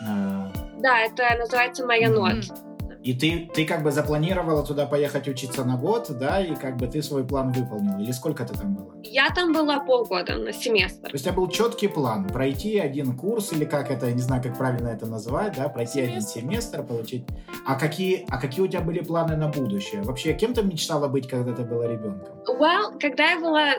Э, 0.07 0.57
да, 0.79 1.01
это 1.01 1.35
называется 1.37 1.85
Майонот. 1.85 2.33
Mm-hmm. 2.33 2.66
И 3.07 3.13
ты, 3.13 3.49
ты 3.53 3.65
как 3.65 3.83
бы 3.83 3.91
запланировала 3.91 4.65
туда 4.65 4.85
поехать 4.85 5.29
учиться 5.29 5.63
на 5.63 5.77
год, 5.77 6.07
да, 6.09 6.41
и 6.41 6.53
как 6.55 6.75
бы 6.75 6.87
ты 6.87 7.01
свой 7.01 7.25
план 7.25 7.53
выполнила? 7.53 8.01
Или 8.01 8.11
сколько 8.11 8.43
ты 8.43 8.53
там 8.53 8.75
была? 8.75 8.95
Я 9.01 9.29
там 9.29 9.53
была 9.53 9.79
полгода 9.79 10.35
на 10.35 10.51
семестр. 10.51 11.07
То 11.07 11.13
есть 11.13 11.25
у 11.25 11.29
тебя 11.29 11.33
был 11.33 11.47
четкий 11.47 11.87
план 11.87 12.27
пройти 12.27 12.77
один 12.77 13.15
курс, 13.15 13.53
или 13.53 13.63
как 13.63 13.91
это, 13.91 14.07
я 14.07 14.11
не 14.11 14.21
знаю, 14.21 14.43
как 14.43 14.57
правильно 14.57 14.89
это 14.89 15.05
называть, 15.05 15.55
да, 15.55 15.69
пройти 15.69 15.93
семестр. 15.93 16.11
один 16.11 16.21
семестр, 16.27 16.83
получить. 16.83 17.23
А 17.65 17.75
какие, 17.75 18.25
а 18.27 18.41
какие 18.41 18.65
у 18.65 18.67
тебя 18.67 18.81
были 18.81 18.99
планы 18.99 19.37
на 19.37 19.47
будущее? 19.47 20.01
Вообще, 20.01 20.33
кем 20.33 20.53
ты 20.53 20.61
мечтала 20.63 21.07
быть, 21.07 21.29
когда 21.29 21.53
ты 21.53 21.63
была 21.63 21.87
ребенком? 21.87 22.35
Well, 22.59 22.99
когда 22.99 23.31
я 23.31 23.39
была 23.39 23.73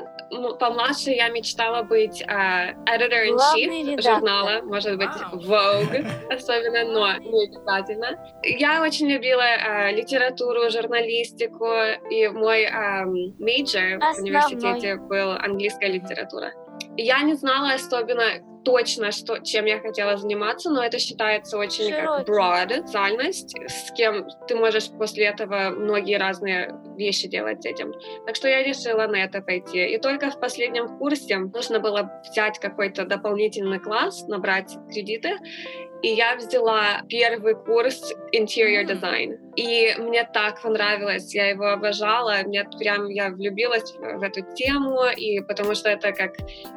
помладше, 0.59 1.11
я 1.11 1.29
мечтала 1.29 1.83
быть 1.83 2.23
uh, 2.23 2.75
editor-in-chief 2.87 4.01
журнала, 4.01 4.63
может 4.63 4.97
быть, 4.97 5.09
wow. 5.33 5.83
Vogue 5.83 6.07
особенно, 6.31 6.85
но 6.85 7.17
не 7.19 7.47
обязательно. 7.47 8.19
Я 8.43 8.83
очень 8.83 9.09
любила 9.09 9.43
э, 9.43 9.93
литературу, 9.93 10.71
журналистику, 10.71 11.67
и 12.11 12.29
мой 12.29 12.63
э, 12.63 13.05
major 13.39 13.99
в 13.99 14.19
университете 14.21 14.97
был 14.97 15.33
английская 15.33 15.89
литература. 15.89 16.53
Я 16.97 17.23
не 17.23 17.35
знала 17.35 17.73
особенно 17.73 18.58
точно, 18.69 19.13
что, 19.13 19.39
чем 19.39 19.65
я 19.65 19.81
хотела 19.81 20.19
заниматься, 20.19 20.69
но 20.71 20.85
это 20.85 20.99
считается 20.99 21.57
очень 21.57 21.91
как 21.91 22.29
broad, 22.29 22.83
специальность, 22.83 23.57
с 23.67 23.91
кем 23.93 24.29
ты 24.47 24.57
можешь 24.57 24.91
после 24.91 25.25
этого 25.25 25.71
многие 25.71 26.19
разные 26.19 26.75
вещи 26.99 27.29
делать 27.29 27.63
с 27.63 27.67
этим. 27.67 27.95
Так 28.27 28.37
что 28.37 28.47
я 28.47 28.63
решила 28.63 29.07
на 29.07 29.17
это 29.17 29.41
пойти. 29.41 29.87
И 29.87 29.99
только 29.99 30.31
в 30.31 30.39
последнем 30.39 30.99
курсе 30.99 31.39
нужно 31.39 31.81
было 31.81 32.11
взять 32.29 32.59
какой-то 32.59 33.07
дополнительный 33.07 33.79
класс, 33.79 34.27
набрать 34.29 34.77
кредиты, 34.93 35.39
и 36.03 36.09
я 36.09 36.37
взяла 36.37 37.03
первый 37.09 37.55
курс 37.55 38.15
Interior 38.33 38.85
Design. 38.85 39.39
И 39.57 39.95
мне 39.99 40.29
так 40.33 40.63
понравилось, 40.63 41.35
я 41.35 41.49
его 41.49 41.67
обожала, 41.67 42.37
мне 42.45 42.65
прям 42.79 43.09
я 43.09 43.31
влюбилась 43.31 43.93
в 43.93 44.23
эту 44.23 44.43
тему, 44.55 45.01
и 45.17 45.41
потому 45.41 45.75
что 45.75 45.89
это 45.89 46.13
как 46.13 46.37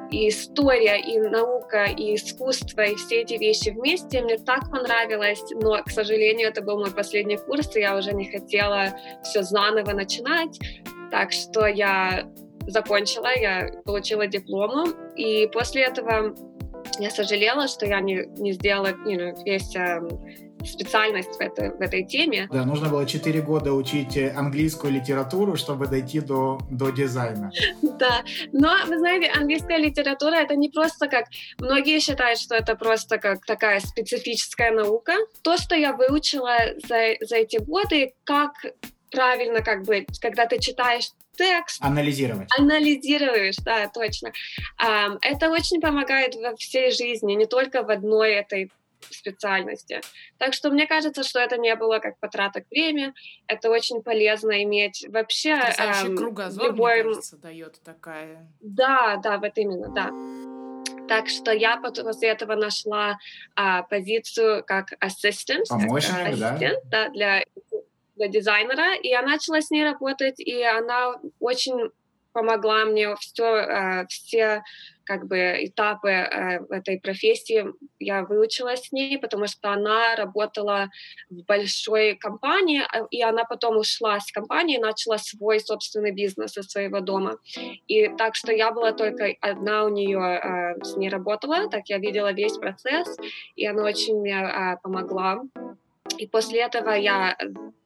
и 0.10 0.30
история, 0.30 1.00
и 1.00 1.20
наука, 1.20 1.86
и 1.86 2.16
искусство, 2.16 2.82
и 2.82 2.96
все 2.96 3.22
эти 3.22 3.36
вещи 3.36 3.70
вместе. 3.70 4.22
Мне 4.22 4.38
так 4.38 4.72
понравилось, 4.72 5.44
но, 5.51 5.84
к 5.84 5.92
сожалению, 5.92 6.50
это 6.50 6.62
был 6.62 6.80
мой 6.80 6.92
последний 6.92 7.38
курс, 7.38 7.75
и 7.75 7.82
я 7.82 7.96
уже 7.96 8.13
не 8.13 8.25
хотела 8.25 8.98
все 9.24 9.44
заново 9.44 9.92
начинать. 9.92 10.60
Так 11.12 11.32
что 11.32 11.68
я 11.68 12.28
закончила, 12.68 13.30
я 13.36 13.70
получила 13.86 14.28
диплом, 14.28 14.94
и 15.16 15.48
после 15.51 15.84
этого 15.84 16.36
я 17.00 17.10
сожалела, 17.10 17.67
что 17.67 17.86
я 17.86 18.00
не, 18.01 18.25
не 18.38 18.53
сделала 18.53 18.88
you 19.05 19.17
know, 19.17 19.43
весь 19.45 19.75
эм, 19.75 20.10
специальность 20.65 21.36
в 21.36 21.41
этой, 21.41 21.71
в 21.71 21.81
этой 21.81 22.03
теме. 22.03 22.48
Да, 22.51 22.65
нужно 22.65 22.89
было 22.89 23.05
4 23.05 23.41
года 23.41 23.74
учить 23.74 24.17
э, 24.17 24.31
английскую 24.31 24.93
литературу, 24.93 25.55
чтобы 25.55 25.88
дойти 25.88 26.19
до, 26.19 26.60
до 26.69 26.89
дизайна. 26.89 27.51
Да, 27.81 28.24
но, 28.51 28.75
вы 28.88 28.98
знаете, 28.98 29.27
английская 29.27 29.77
литература— 29.77 30.36
это 30.38 30.55
не 30.55 30.69
просто 30.69 31.07
как... 31.07 31.25
Многие 31.60 32.00
считают, 32.00 32.39
что 32.39 32.55
это 32.55 32.75
просто 32.75 33.19
как 33.19 33.45
такая 33.45 33.79
специфическая 33.79 34.71
наука. 34.71 35.13
То, 35.43 35.57
что 35.57 35.75
я 35.75 35.93
выучила 35.93 36.57
за, 36.88 37.15
за 37.21 37.36
эти 37.36 37.57
годы, 37.57 38.13
как 38.24 38.53
правильно 39.12 39.62
как 39.62 39.83
бы, 39.83 40.07
когда 40.19 40.48
ты 40.48 40.57
читаешь 40.60 41.10
текст. 41.41 41.83
Анализировать. 41.83 42.50
Анализируешь, 42.57 43.57
да, 43.57 43.88
точно. 43.88 44.31
Это 44.77 45.50
очень 45.50 45.81
помогает 45.81 46.36
во 46.36 46.55
всей 46.55 46.91
жизни, 46.91 47.33
не 47.33 47.45
только 47.45 47.83
в 47.83 47.89
одной 47.89 48.31
этой 48.33 48.71
специальности. 49.10 50.01
Так 50.38 50.53
что 50.53 50.69
мне 50.69 50.86
кажется, 50.86 51.24
что 51.24 51.39
это 51.39 51.57
не 51.57 51.75
было 51.75 52.00
как 52.00 52.19
потраток 52.19 52.65
времени, 52.69 53.13
это 53.48 53.69
очень 53.69 54.03
полезно 54.03 54.63
иметь 54.63 55.05
вообще... 55.10 55.60
Эм, 55.77 56.15
кругозор, 56.15 56.67
любой... 56.67 57.03
мне 57.03 57.15
кажется, 57.15 57.38
дает 57.38 57.81
такая... 57.83 58.48
Да, 58.60 59.17
да, 59.17 59.39
вот 59.39 59.57
именно, 59.57 59.89
да. 59.89 60.12
Так 61.07 61.27
что 61.27 61.51
я 61.51 61.77
после 61.77 62.29
этого 62.29 62.55
нашла 62.55 63.17
а, 63.55 63.83
позицию 63.83 64.63
как 64.65 64.93
ассистент, 65.00 65.67
Помощник, 65.67 66.12
как 66.12 66.27
ассистент 66.27 66.79
да? 66.86 67.05
Да, 67.05 67.10
для 67.10 67.43
для 68.15 68.27
дизайнера, 68.27 68.96
и 68.96 69.08
я 69.08 69.22
начала 69.22 69.62
с 69.62 69.72
ней 69.72 69.84
работать, 69.84 70.39
и 70.39 70.63
она 70.63 71.15
очень 71.39 71.91
помогла 72.34 72.86
мне 72.86 73.15
все, 73.18 73.46
э, 73.46 74.08
все 74.08 74.63
как 75.03 75.27
бы 75.27 75.38
этапы 75.60 76.10
э, 76.10 76.60
этой 76.70 77.00
профессии 77.00 77.65
я 78.00 78.24
выучила 78.24 78.75
с 78.75 78.91
ней, 78.91 79.18
потому 79.18 79.48
что 79.48 79.72
она 79.72 80.15
работала 80.15 80.89
в 81.30 81.44
большой 81.46 82.15
компании, 82.15 82.82
а, 82.82 83.06
и 83.12 83.22
она 83.22 83.44
потом 83.44 83.77
ушла 83.77 84.20
с 84.20 84.32
компании 84.32 84.77
и 84.77 84.82
начала 84.82 85.18
свой 85.18 85.60
собственный 85.60 86.12
бизнес 86.12 86.58
из 86.58 86.70
своего 86.70 87.01
дома. 87.01 87.38
И 87.88 88.08
так 88.18 88.36
что 88.36 88.51
я 88.53 88.72
была 88.72 88.94
только 88.94 89.36
одна 89.41 89.84
у 89.84 89.89
нее 89.89 90.20
э, 90.20 90.84
с 90.84 90.96
ней 90.96 91.10
работала, 91.10 91.70
так 91.70 91.84
я 91.88 91.98
видела 91.98 92.32
весь 92.32 92.58
процесс, 92.58 93.18
и 93.56 93.65
она 93.65 93.84
очень 93.84 94.20
мне 94.20 94.39
э, 94.39 94.77
помогла. 94.82 95.41
И 96.17 96.27
после 96.27 96.62
этого 96.62 96.91
я 96.91 97.38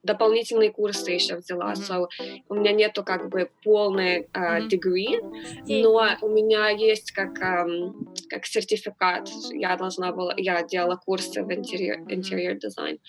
дополнительные 0.03 0.71
курсы 0.71 1.11
еще 1.11 1.37
взяла. 1.37 1.73
Mm-hmm. 1.73 1.89
So, 1.89 2.07
у 2.49 2.55
меня 2.55 2.71
нету 2.71 3.03
как 3.03 3.29
бы 3.29 3.49
полный 3.63 4.21
uh, 4.33 4.59
mm-hmm. 4.59 4.69
degree, 4.69 5.19
но 5.67 6.17
у 6.21 6.29
меня 6.29 6.69
есть 6.69 7.11
как, 7.11 7.37
um, 7.39 7.93
как 8.29 8.45
сертификат. 8.45 9.29
Я 9.51 9.75
должна 9.75 10.11
была, 10.11 10.33
я 10.37 10.63
делала 10.63 10.95
курсы 10.95 11.43
в 11.43 11.51
интерьер, 11.51 12.01
interior 12.07 12.57
design. 12.57 12.99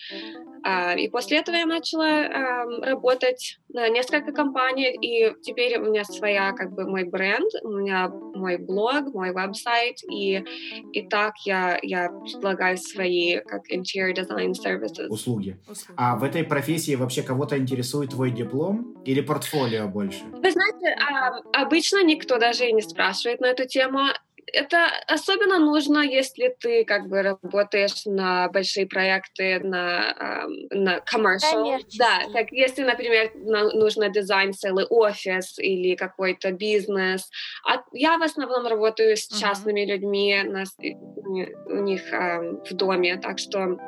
Uh, 0.67 0.99
и 0.99 1.09
после 1.09 1.39
этого 1.39 1.55
я 1.55 1.67
начала 1.67 2.65
работать 2.83 3.61
на 3.69 3.89
несколько 3.89 4.33
компаний, 4.33 4.97
и 5.01 5.33
теперь 5.43 5.79
у 5.79 5.85
меня 5.85 6.03
своя 6.03 6.53
как 6.53 6.73
бы 6.73 6.89
мой 6.89 7.05
бренд, 7.05 7.53
у 7.63 7.69
меня 7.69 8.09
мой 8.09 8.57
блог, 8.57 9.15
мой 9.15 9.33
веб-сайт, 9.33 9.99
и, 10.11 10.43
и 10.93 11.03
так 11.09 11.35
я, 11.45 11.79
я 11.83 12.09
предлагаю 12.09 12.79
свои 12.79 13.39
как 13.41 13.71
interior 13.71 14.13
design 14.13 14.53
services. 14.53 15.07
Услуги. 15.09 15.57
Услуги. 15.69 15.95
А 15.97 16.17
в 16.17 16.25
этой 16.25 16.43
профессии 16.43 16.97
вообще 16.97 17.23
кого-то 17.23 17.57
интересует 17.59 18.11
твой 18.11 18.31
диплом 18.31 18.97
или 19.05 19.21
портфолио 19.21 19.87
больше? 19.87 20.25
Вы 20.33 20.51
знаете, 20.51 20.97
а, 21.01 21.63
обычно 21.63 22.03
никто 22.03 22.39
даже 22.39 22.67
и 22.67 22.73
не 22.73 22.83
спрашивает 22.83 23.41
на 23.41 23.47
эту 23.47 23.67
тему. 23.67 24.01
Это 24.53 24.87
особенно 25.09 25.59
нужно, 25.59 25.99
если 25.99 26.55
ты 26.61 26.85
как 26.85 27.09
бы 27.09 27.23
работаешь 27.23 28.05
на 28.07 28.49
большие 28.49 28.87
проекты, 28.87 29.61
на, 29.61 30.47
на 30.71 30.99
commercial. 30.99 31.81
Да, 31.99 32.23
как 32.33 32.53
если, 32.53 32.85
например, 32.85 33.33
нужно 33.35 34.09
дизайн 34.09 34.53
целый 34.53 34.87
офис 34.87 35.59
или 35.59 35.97
какой-то 35.97 36.53
бизнес. 36.53 37.29
А 37.69 37.83
я 37.93 38.19
в 38.19 38.23
основном 38.23 38.67
работаю 38.67 39.17
с 39.17 39.27
частными 39.29 39.81
uh-huh. 39.81 39.87
людьми 39.87 40.43
на, 40.45 40.65
у 41.67 41.83
них 41.83 42.03
в 42.13 42.75
доме, 42.75 43.17
так 43.17 43.39
что 43.39 43.79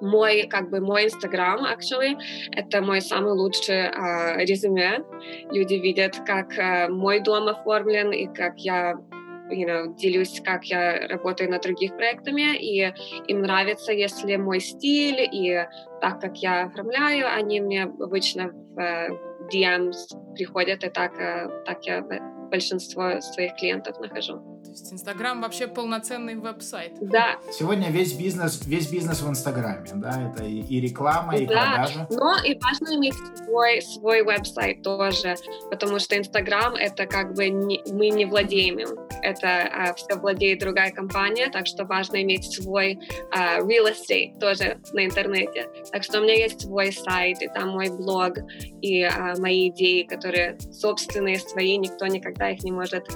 мой, 0.00 0.46
как 0.48 0.70
бы, 0.70 0.80
мой 0.80 1.06
Инстаграм, 1.06 1.64
actually, 1.64 2.16
это 2.52 2.80
мой 2.80 3.00
самый 3.00 3.32
лучший 3.32 3.88
uh, 3.88 4.36
резюме. 4.44 5.04
Люди 5.50 5.74
видят, 5.74 6.16
как 6.26 6.52
uh, 6.58 6.88
мой 6.88 7.20
дом 7.20 7.48
оформлен 7.48 8.10
и 8.12 8.26
как 8.26 8.58
я 8.58 8.94
you 9.50 9.66
know, 9.66 9.94
делюсь, 9.96 10.40
как 10.44 10.64
я 10.64 11.08
работаю 11.08 11.50
над 11.50 11.62
других 11.62 11.96
проектами, 11.96 12.56
и 12.56 12.92
им 13.28 13.42
нравится, 13.42 13.92
если 13.92 14.36
мой 14.36 14.60
стиль 14.60 15.28
и 15.32 15.66
так, 16.00 16.20
как 16.20 16.36
я 16.38 16.64
оформляю, 16.64 17.26
они 17.32 17.60
мне 17.60 17.84
обычно 17.84 18.48
в 18.48 18.78
uh, 18.78 19.18
DMs 19.52 20.34
приходят, 20.34 20.84
и 20.84 20.90
так, 20.90 21.12
uh, 21.20 21.64
так 21.64 21.84
я 21.84 22.02
большинство 22.50 23.20
своих 23.20 23.54
клиентов 23.56 24.00
нахожу. 24.00 24.49
То 24.70 24.74
есть 24.74 24.92
Инстаграм 24.92 25.40
вообще 25.40 25.66
полноценный 25.66 26.36
веб-сайт. 26.36 26.92
Да. 27.00 27.38
Сегодня 27.52 27.90
весь 27.90 28.12
бизнес, 28.12 28.64
весь 28.64 28.88
бизнес 28.88 29.20
в 29.20 29.28
Инстаграме, 29.28 29.90
да, 29.94 30.30
это 30.30 30.44
и, 30.44 30.60
и 30.60 30.80
реклама, 30.80 31.36
и 31.36 31.46
да, 31.46 31.74
продажа. 31.74 32.06
но 32.10 32.36
и 32.44 32.58
важно 32.58 32.96
иметь 32.96 33.14
свой, 33.44 33.82
свой 33.82 34.22
веб-сайт 34.22 34.82
тоже, 34.82 35.36
потому 35.70 35.98
что 35.98 36.16
Инстаграм 36.16 36.74
это 36.74 37.06
как 37.06 37.34
бы 37.34 37.48
не, 37.48 37.82
мы 37.92 38.10
не 38.10 38.24
владеем 38.24 38.78
им, 38.78 38.88
это 39.22 39.62
а, 39.62 39.94
все 39.94 40.16
владеет 40.16 40.60
другая 40.60 40.92
компания, 40.92 41.50
так 41.50 41.66
что 41.66 41.84
важно 41.84 42.22
иметь 42.22 42.52
свой 42.52 42.98
а, 43.32 43.60
real 43.60 43.92
estate 43.92 44.38
тоже 44.38 44.80
на 44.92 45.04
интернете. 45.04 45.68
Так 45.92 46.04
что 46.04 46.20
у 46.20 46.22
меня 46.22 46.34
есть 46.34 46.62
свой 46.62 46.92
сайт, 46.92 47.42
и 47.42 47.48
там 47.48 47.70
мой 47.70 47.90
блог, 47.90 48.38
и 48.80 49.02
а, 49.02 49.34
мои 49.38 49.68
идеи, 49.70 50.04
которые 50.04 50.58
собственные 50.72 51.38
свои, 51.38 51.76
никто 51.76 52.06
никогда 52.06 52.30
никогда 52.30 52.50
их 52.50 52.62
не 52.62 52.72
может 52.72 53.06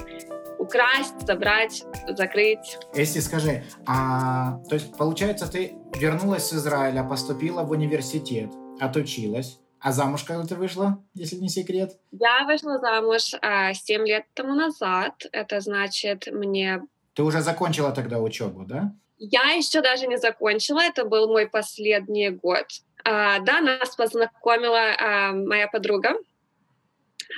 украсть, 0.59 1.25
забрать, 1.25 1.83
закрыть. 2.09 2.77
Если 2.93 3.19
скажи, 3.19 3.63
а, 3.85 4.59
то 4.69 4.75
есть 4.75 4.95
получается 4.97 5.51
ты 5.51 5.75
вернулась 5.95 6.47
с 6.47 6.53
Израиля, 6.53 7.03
поступила 7.03 7.63
в 7.63 7.71
университет, 7.71 8.51
отучилась, 8.79 9.59
а 9.85 9.91
замуж 9.91 10.23
когда 10.23 10.43
ты 10.45 10.55
вышла, 10.55 10.97
если 11.13 11.35
не 11.35 11.49
секрет? 11.49 11.91
Я 12.11 12.45
вышла 12.45 12.79
замуж 12.79 13.35
а, 13.41 13.73
7 13.73 14.05
лет 14.07 14.25
тому 14.33 14.55
назад. 14.55 15.13
Это 15.31 15.59
значит 15.59 16.27
мне... 16.31 16.81
Ты 17.13 17.21
уже 17.21 17.41
закончила 17.41 17.91
тогда 17.91 18.19
учебу, 18.19 18.65
да? 18.65 18.93
Я 19.17 19.51
еще 19.51 19.81
даже 19.81 20.07
не 20.07 20.17
закончила. 20.17 20.79
Это 20.79 21.05
был 21.05 21.27
мой 21.27 21.47
последний 21.47 22.29
год. 22.29 22.65
А, 23.03 23.39
да, 23.39 23.61
нас 23.61 23.95
познакомила 23.95 24.95
а, 24.97 25.31
моя 25.33 25.67
подруга. 25.67 26.15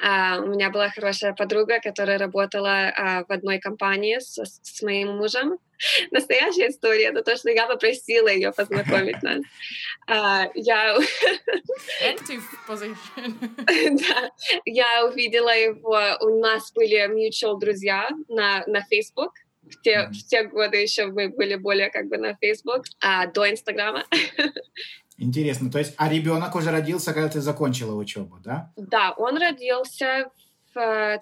Uh, 0.04 0.44
у 0.44 0.48
меня 0.48 0.70
была 0.70 0.90
хорошая 0.90 1.34
подруга, 1.34 1.80
которая 1.80 2.18
работала 2.18 2.90
uh, 2.90 3.26
в 3.28 3.32
одной 3.32 3.60
компании 3.60 4.20
с, 4.20 4.38
с 4.44 4.82
моим 4.82 5.18
мужем. 5.18 5.58
Настоящая 6.12 6.70
история, 6.70 7.06
это 7.06 7.24
то, 7.24 7.36
что 7.36 7.50
я 7.50 7.68
попросила 7.68 8.28
ее 8.28 8.52
познакомить 8.52 9.22
нас. 9.24 9.42
Uh, 10.10 10.52
я... 10.56 10.98
Active 12.04 12.44
position. 12.68 13.34
да, 14.10 14.32
я 14.66 15.06
увидела 15.06 15.56
его, 15.56 16.00
у 16.22 16.40
нас 16.40 16.72
были 16.74 17.08
mutual 17.08 17.60
друзья 17.60 18.10
на, 18.28 18.64
на 18.68 18.82
Facebook, 18.84 19.34
в 19.64 19.82
те, 19.82 20.08
в 20.08 20.28
те 20.28 20.44
годы 20.44 20.78
еще 20.78 21.08
мы 21.08 21.30
были 21.30 21.56
более 21.56 21.90
как 21.90 22.08
бы 22.08 22.18
на 22.18 22.36
Facebook, 22.36 22.86
а, 23.02 23.28
до 23.28 23.50
Инстаграма. 23.50 24.06
Интересно. 25.18 25.72
То 25.72 25.80
есть, 25.80 25.94
а 25.98 26.10
ребенок 26.10 26.56
уже 26.56 26.72
родился, 26.72 27.14
когда 27.14 27.30
ты 27.30 27.42
закончила 27.42 27.96
учебу, 27.96 28.38
да? 28.44 28.72
Да, 28.76 29.14
он 29.18 29.38
родился 29.38 30.30
в 30.74 31.20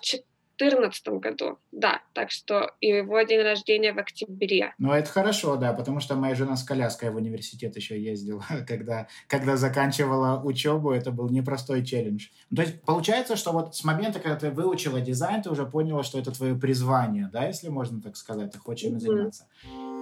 2014 0.57 1.07
году, 1.19 1.59
да, 1.71 2.01
так 2.13 2.31
что 2.31 2.71
его 2.81 3.21
день 3.21 3.41
рождения 3.41 3.93
в 3.93 3.97
октябре. 3.97 4.73
Ну, 4.77 4.91
это 4.91 5.09
хорошо, 5.09 5.55
да, 5.55 5.73
потому 5.73 6.01
что 6.01 6.15
моя 6.15 6.35
жена 6.35 6.57
с 6.57 6.63
коляской 6.63 7.09
в 7.09 7.15
университет 7.15 7.75
еще 7.75 8.01
ездила, 8.01 8.43
когда, 8.67 9.07
когда 9.27 9.55
заканчивала 9.55 10.41
учебу, 10.43 10.91
это 10.91 11.11
был 11.11 11.29
непростой 11.29 11.85
челлендж. 11.85 12.27
То 12.53 12.61
есть, 12.61 12.81
получается, 12.81 13.35
что 13.35 13.51
вот 13.51 13.75
с 13.75 13.83
момента, 13.85 14.19
когда 14.19 14.35
ты 14.37 14.51
выучила 14.51 14.99
дизайн, 14.99 15.41
ты 15.41 15.49
уже 15.49 15.65
поняла, 15.65 16.03
что 16.03 16.19
это 16.19 16.31
твое 16.31 16.55
призвание, 16.55 17.29
да, 17.31 17.45
если 17.45 17.69
можно 17.69 18.01
так 18.01 18.17
сказать, 18.17 18.51
ты 18.51 18.59
хочешь 18.59 18.89
им 18.89 18.99
заниматься. 18.99 19.45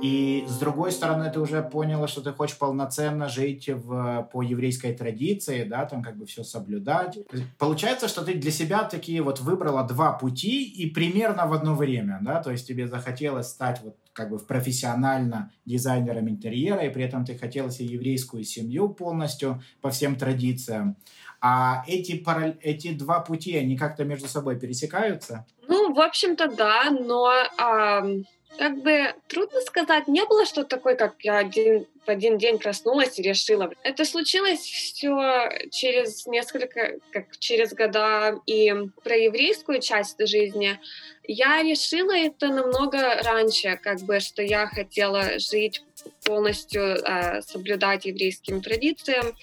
И 0.02 0.44
с 0.48 0.58
другой 0.58 0.92
стороны, 0.92 1.32
ты 1.32 1.40
уже 1.40 1.62
поняла, 1.64 2.08
что 2.08 2.22
ты 2.22 2.34
хочешь 2.34 2.58
полноценно 2.58 3.30
жить 3.30 3.70
в, 3.70 4.30
по 4.34 4.42
еврейской 4.42 4.94
традиции, 4.94 5.64
да, 5.64 5.86
там 5.86 6.04
как 6.04 6.18
бы 6.18 6.26
все 6.26 6.44
соблюдать. 6.44 7.20
Получается, 7.58 8.10
что 8.10 8.24
ты 8.24 8.34
для 8.34 8.52
себя 8.52 8.84
такие 8.84 9.22
вот 9.22 9.40
выбрала 9.40 9.84
два 9.88 10.12
пути 10.12 10.66
и 10.66 10.90
примерно 10.90 11.48
в 11.48 11.54
одно 11.54 11.74
время, 11.76 12.20
да, 12.22 12.44
то 12.44 12.52
есть 12.52 12.68
тебе 12.68 12.88
захотелось 12.88 13.48
стать 13.48 13.80
вот 13.82 13.96
как 14.12 14.30
бы 14.30 14.38
профессионально 14.40 15.52
дизайнером 15.66 16.30
интерьера, 16.30 16.82
и 16.86 16.90
при 16.90 17.04
этом 17.04 17.26
ты 17.26 17.38
хотела 17.38 17.72
себе 17.72 17.94
еврейскую 17.94 18.44
семью 18.44 18.90
полностью 18.90 19.64
по 19.82 19.90
всем 19.90 20.18
традициям. 20.18 20.98
А 21.42 21.84
эти, 21.88 22.18
параль... 22.18 22.58
эти 22.62 22.94
два 22.94 23.22
пути, 23.22 23.58
они 23.58 23.78
как-то 23.78 24.04
между 24.06 24.28
собой 24.28 24.60
пересекаются? 24.60 25.46
Ну, 25.68 25.94
в 25.94 26.00
общем-то, 26.00 26.50
да, 26.56 26.92
но... 26.92 27.32
Эм 27.58 28.26
как 28.58 28.82
бы 28.82 29.14
трудно 29.28 29.62
сказать, 29.62 30.08
не 30.08 30.26
было 30.26 30.46
что 30.46 30.64
такое, 30.64 30.96
как 30.96 31.16
я 31.22 31.38
один, 31.38 31.88
в 32.06 32.10
один 32.10 32.38
день 32.38 32.60
проснулась 32.60 33.20
и 33.20 33.24
решила. 33.24 33.72
Это 33.84 34.06
случилось 34.06 34.60
все 34.60 35.50
через 35.72 36.26
несколько, 36.28 37.00
как 37.12 37.38
через 37.40 37.74
года, 37.74 38.40
и 38.46 38.74
про 39.04 39.16
еврейскую 39.16 39.82
часть 39.82 40.26
жизни 40.28 40.80
я 41.26 41.64
решила 41.64 42.16
это 42.16 42.50
намного 42.50 43.22
раньше, 43.24 43.80
как 43.82 44.02
бы, 44.02 44.20
что 44.20 44.42
я 44.42 44.68
хотела 44.68 45.40
жить 45.40 45.84
полностью 46.26 46.82
э, 46.82 47.42
соблюдать 47.42 48.06
еврейским 48.06 48.62
традициям 48.62 49.34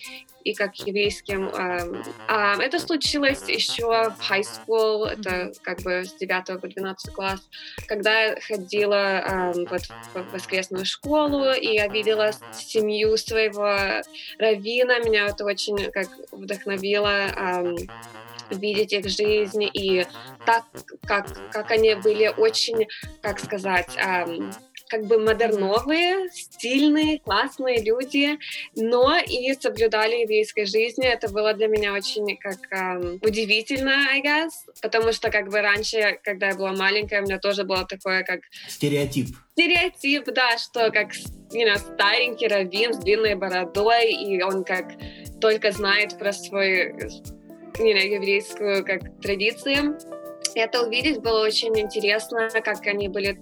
и 0.44 0.54
как 0.54 0.74
еврейским. 0.76 1.48
Э, 1.48 2.02
э, 2.28 2.62
это 2.62 2.78
случилось 2.78 3.48
еще 3.48 3.86
в 3.86 4.30
high 4.30 4.44
school, 4.44 5.06
это 5.06 5.52
как 5.62 5.80
бы 5.82 6.04
с 6.04 6.14
9 6.14 6.60
по 6.60 6.68
12 6.68 7.12
класс, 7.14 7.40
когда 7.86 8.20
я 8.20 8.40
ходила 8.40 8.94
э, 8.94 9.52
вот 9.68 9.82
в 10.14 10.32
воскресную 10.32 10.84
школу, 10.84 11.52
и 11.52 11.74
я 11.74 11.88
видела 11.88 12.30
семью 12.52 13.16
своего 13.16 14.02
равина, 14.38 14.98
меня 15.00 15.26
это 15.26 15.44
очень 15.44 15.90
как 15.90 16.08
вдохновило. 16.32 17.26
Э, 17.36 17.74
видеть 18.50 18.92
их 18.92 19.08
жизнь 19.08 19.62
и 19.72 20.06
так, 20.44 20.64
как, 21.06 21.26
как 21.50 21.70
они 21.70 21.94
были 21.94 22.32
очень, 22.36 22.86
как 23.22 23.38
сказать, 23.38 23.96
эм, 23.96 24.50
как 24.90 25.06
бы 25.06 25.18
модерновые, 25.18 26.28
стильные, 26.32 27.20
классные 27.20 27.80
люди, 27.82 28.38
но 28.74 29.16
и 29.16 29.54
соблюдали 29.54 30.22
еврейской 30.22 30.64
жизни. 30.64 31.06
Это 31.06 31.28
было 31.30 31.54
для 31.54 31.68
меня 31.68 31.94
очень 31.94 32.36
как 32.36 32.58
эм, 32.72 33.20
удивительно, 33.22 34.08
I 34.10 34.20
guess, 34.20 34.50
потому 34.82 35.12
что 35.12 35.30
как 35.30 35.48
бы 35.48 35.60
раньше, 35.60 36.18
когда 36.24 36.48
я 36.48 36.56
была 36.56 36.72
маленькая, 36.72 37.20
у 37.20 37.24
меня 37.24 37.38
тоже 37.38 37.64
было 37.64 37.86
такое 37.86 38.24
как... 38.24 38.40
Стереотип. 38.68 39.28
Стереотип, 39.52 40.24
да, 40.24 40.58
что 40.58 40.90
как 40.90 41.12
you 41.52 41.66
know, 41.66 41.78
старенький 41.78 42.48
раввин 42.48 42.92
с 42.92 42.98
длинной 42.98 43.36
бородой, 43.36 44.12
и 44.12 44.42
он 44.42 44.64
как 44.64 44.86
только 45.40 45.70
знает 45.70 46.18
про 46.18 46.32
свою 46.32 46.96
you 46.96 47.94
know, 47.94 48.06
еврейскую 48.06 48.84
как 48.84 49.00
традицию. 49.22 49.98
Это 50.54 50.82
увидеть 50.82 51.20
было 51.20 51.42
очень 51.42 51.78
интересно, 51.78 52.48
как 52.50 52.86
они 52.86 53.08
были 53.08 53.38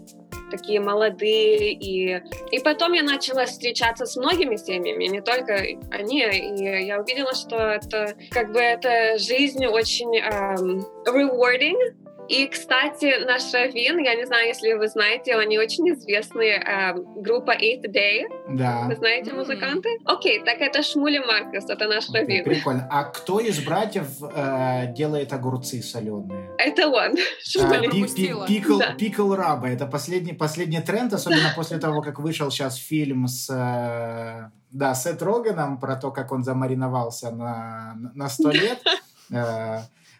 такие 0.50 0.80
молодые. 0.80 1.72
И, 1.72 2.22
и 2.50 2.58
потом 2.60 2.92
я 2.92 3.02
начала 3.02 3.46
встречаться 3.46 4.06
с 4.06 4.16
многими 4.16 4.56
семьями, 4.56 5.04
не 5.04 5.20
только 5.20 5.64
они. 5.90 6.22
И 6.22 6.86
я 6.86 7.00
увидела, 7.00 7.34
что 7.34 7.56
это 7.56 8.14
как 8.30 8.52
бы 8.52 8.60
эта 8.60 9.18
жизнь 9.18 9.66
очень 9.66 10.18
um, 10.18 10.84
rewarding, 11.06 12.07
и, 12.28 12.46
кстати, 12.46 13.24
наш 13.24 13.52
Равин, 13.52 13.98
я 13.98 14.14
не 14.14 14.26
знаю, 14.26 14.48
если 14.48 14.72
вы 14.74 14.88
знаете, 14.88 15.34
они 15.34 15.58
очень 15.58 15.88
известные, 15.92 16.58
э, 16.58 16.94
группа 17.16 17.52
Eighth 17.52 17.86
Day. 17.92 18.24
Да. 18.50 18.84
Вы 18.88 18.96
знаете 18.96 19.32
музыканты? 19.32 19.88
Окей, 20.04 20.42
так 20.44 20.60
это 20.60 20.82
Шмули 20.82 21.18
Маркус, 21.18 21.64
это 21.70 21.86
наш 21.88 22.08
Окей, 22.10 22.20
Равин. 22.22 22.44
Прикольно. 22.44 22.86
А 22.90 23.04
кто 23.04 23.40
из 23.40 23.64
братьев 23.64 24.06
э, 24.22 24.92
делает 24.94 25.32
огурцы 25.32 25.82
соленые? 25.82 26.50
Это 26.58 26.88
он, 26.88 27.12
А, 27.16 27.16
Шмули. 27.44 27.88
пропустила. 27.88 28.46
Пикл 28.46 28.78
Да. 28.78 28.92
пикл 28.94 29.34
раба. 29.34 29.68
Это 29.70 29.86
последний, 29.86 30.32
последний 30.34 30.80
тренд, 30.80 31.12
особенно 31.12 31.52
после 31.56 31.78
того, 31.78 32.02
как 32.02 32.18
вышел 32.20 32.50
сейчас 32.50 32.76
фильм 32.76 33.26
с... 33.26 33.48
э, 33.50 34.50
Да, 34.70 34.94
Сет 34.94 35.22
Роганом 35.22 35.78
про 35.80 35.96
то, 35.96 36.10
как 36.10 36.30
он 36.32 36.44
замариновался 36.44 37.30
на, 37.30 37.94
на 38.14 38.28
100 38.28 38.50
лет. 38.50 38.78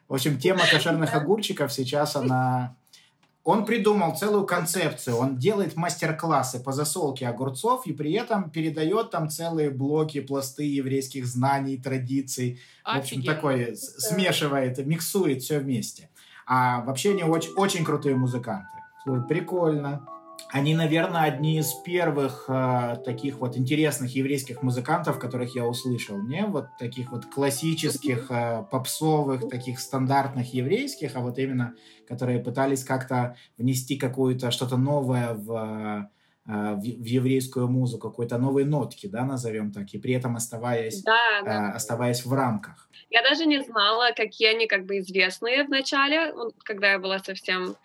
В 0.09 0.15
общем, 0.15 0.39
тема 0.39 0.61
кошерных 0.71 1.15
огурчиков 1.15 1.73
сейчас 1.73 2.17
она... 2.17 2.75
Он 3.45 3.65
придумал 3.65 4.15
целую 4.15 4.45
концепцию. 4.45 5.17
Он 5.17 5.39
делает 5.39 5.75
мастер-классы 5.75 6.61
по 6.63 6.73
засолке 6.73 7.27
огурцов 7.27 7.87
и 7.87 7.95
при 7.95 8.13
этом 8.13 8.51
передает 8.51 9.11
там 9.11 9.31
целые 9.31 9.71
блоки, 9.71 10.21
пласты 10.21 10.65
еврейских 10.65 11.25
знаний, 11.27 11.79
традиций. 11.79 12.61
В 12.85 12.89
общем, 12.99 13.23
с- 13.75 14.09
смешивает, 14.09 14.85
миксует 14.85 15.43
все 15.43 15.61
вместе. 15.61 16.11
А 16.47 16.83
вообще 16.83 17.13
они 17.13 17.23
очень, 17.23 17.53
очень 17.53 17.85
крутые 17.85 18.17
музыканты. 18.17 18.69
Прикольно. 19.29 20.07
Они, 20.51 20.75
наверное, 20.75 21.25
одни 21.25 21.59
из 21.59 21.75
первых 21.75 22.47
э, 22.49 22.97
таких 23.05 23.39
вот 23.39 23.57
интересных 23.59 24.15
еврейских 24.15 24.63
музыкантов, 24.63 25.19
которых 25.19 25.55
я 25.55 25.67
услышал. 25.67 26.17
Не 26.23 26.47
вот 26.47 26.69
таких 26.79 27.13
вот 27.13 27.27
классических, 27.27 28.31
э, 28.31 28.65
попсовых, 28.71 29.49
таких 29.51 29.79
стандартных 29.79 30.55
еврейских, 30.55 31.17
а 31.17 31.21
вот 31.21 31.39
именно, 31.39 31.75
которые 32.07 32.39
пытались 32.41 32.83
как-то 32.83 33.37
внести 33.59 33.97
какую-то 33.99 34.51
что-то 34.51 34.79
новое 34.79 35.35
в, 35.35 36.09
э, 36.47 36.75
в, 36.77 36.81
в 36.81 37.05
еврейскую 37.05 37.69
музыку, 37.69 38.09
какой-то 38.09 38.39
новые 38.39 38.65
нотки, 38.65 39.07
да, 39.07 39.25
назовем 39.27 39.71
так, 39.71 39.93
и 39.93 39.99
при 39.99 40.15
этом 40.15 40.35
оставаясь, 40.35 41.03
Да, 41.03 41.41
э, 41.43 41.45
да. 41.45 41.73
оставаясь 41.73 42.25
в 42.25 42.33
рамках. 42.33 42.89
Я 43.11 43.23
даже 43.23 43.45
не 43.45 43.63
знала, 43.63 44.13
какие 44.17 44.49
они 44.49 44.67
как 44.67 44.87
бы 44.87 44.99
известные 44.99 45.65
в 45.65 45.69
начале, 45.69 46.33
когда 46.65 46.93
я 46.93 46.99
была 46.99 47.19
совсем 47.19 47.77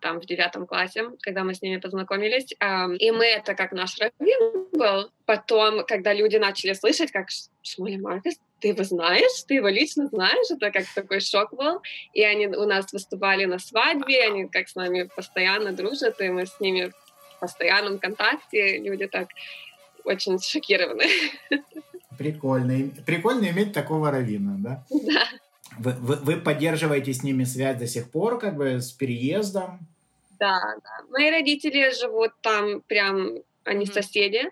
там 0.00 0.20
в 0.20 0.26
девятом 0.26 0.66
классе, 0.66 1.04
когда 1.20 1.44
мы 1.44 1.54
с 1.54 1.62
ними 1.62 1.78
познакомились. 1.78 2.52
И 2.52 3.10
мы, 3.10 3.24
это 3.24 3.54
как 3.54 3.72
наш 3.72 3.98
раввин 3.98 4.66
был. 4.72 5.10
Потом, 5.24 5.84
когда 5.86 6.12
люди 6.12 6.36
начали 6.36 6.74
слышать, 6.74 7.10
как 7.10 7.30
Ш- 7.30 7.50
Шмули 7.62 7.96
Маркес, 7.96 8.36
ты 8.60 8.68
его 8.68 8.84
знаешь, 8.84 9.42
ты 9.46 9.54
его 9.54 9.68
лично 9.68 10.06
знаешь, 10.06 10.50
это 10.50 10.70
как 10.70 10.84
такой 10.94 11.20
шок 11.20 11.52
был. 11.54 11.82
И 12.14 12.22
они 12.22 12.46
у 12.46 12.66
нас 12.66 12.92
выступали 12.92 13.44
на 13.44 13.58
свадьбе, 13.58 14.24
они 14.24 14.48
как 14.48 14.68
с 14.68 14.74
нами 14.74 15.08
постоянно 15.14 15.72
дружат, 15.72 16.20
и 16.20 16.28
мы 16.28 16.46
с 16.46 16.60
ними 16.60 16.92
в 17.36 17.40
постоянном 17.40 17.98
контакте. 17.98 18.78
Люди 18.78 19.06
так 19.06 19.28
очень 20.04 20.38
шокированы. 20.38 21.06
Прикольно. 22.16 22.90
Прикольно 23.04 23.48
иметь 23.50 23.72
такого 23.72 24.10
равина, 24.10 24.56
да? 24.58 24.84
Да. 24.90 25.24
Вы, 25.78 25.92
вы, 25.92 26.16
вы 26.16 26.36
поддерживаете 26.36 27.12
с 27.12 27.22
ними 27.22 27.44
связь 27.44 27.78
до 27.78 27.86
сих 27.86 28.10
пор, 28.10 28.38
как 28.38 28.56
бы 28.56 28.80
с 28.80 28.92
переездом? 28.92 29.80
Да, 30.38 30.60
да. 30.82 31.04
Мои 31.10 31.30
родители 31.30 31.90
живут 31.98 32.32
там 32.42 32.82
прям, 32.82 33.38
они 33.64 33.84
Мгм. 33.84 33.92
соседи 33.92 34.50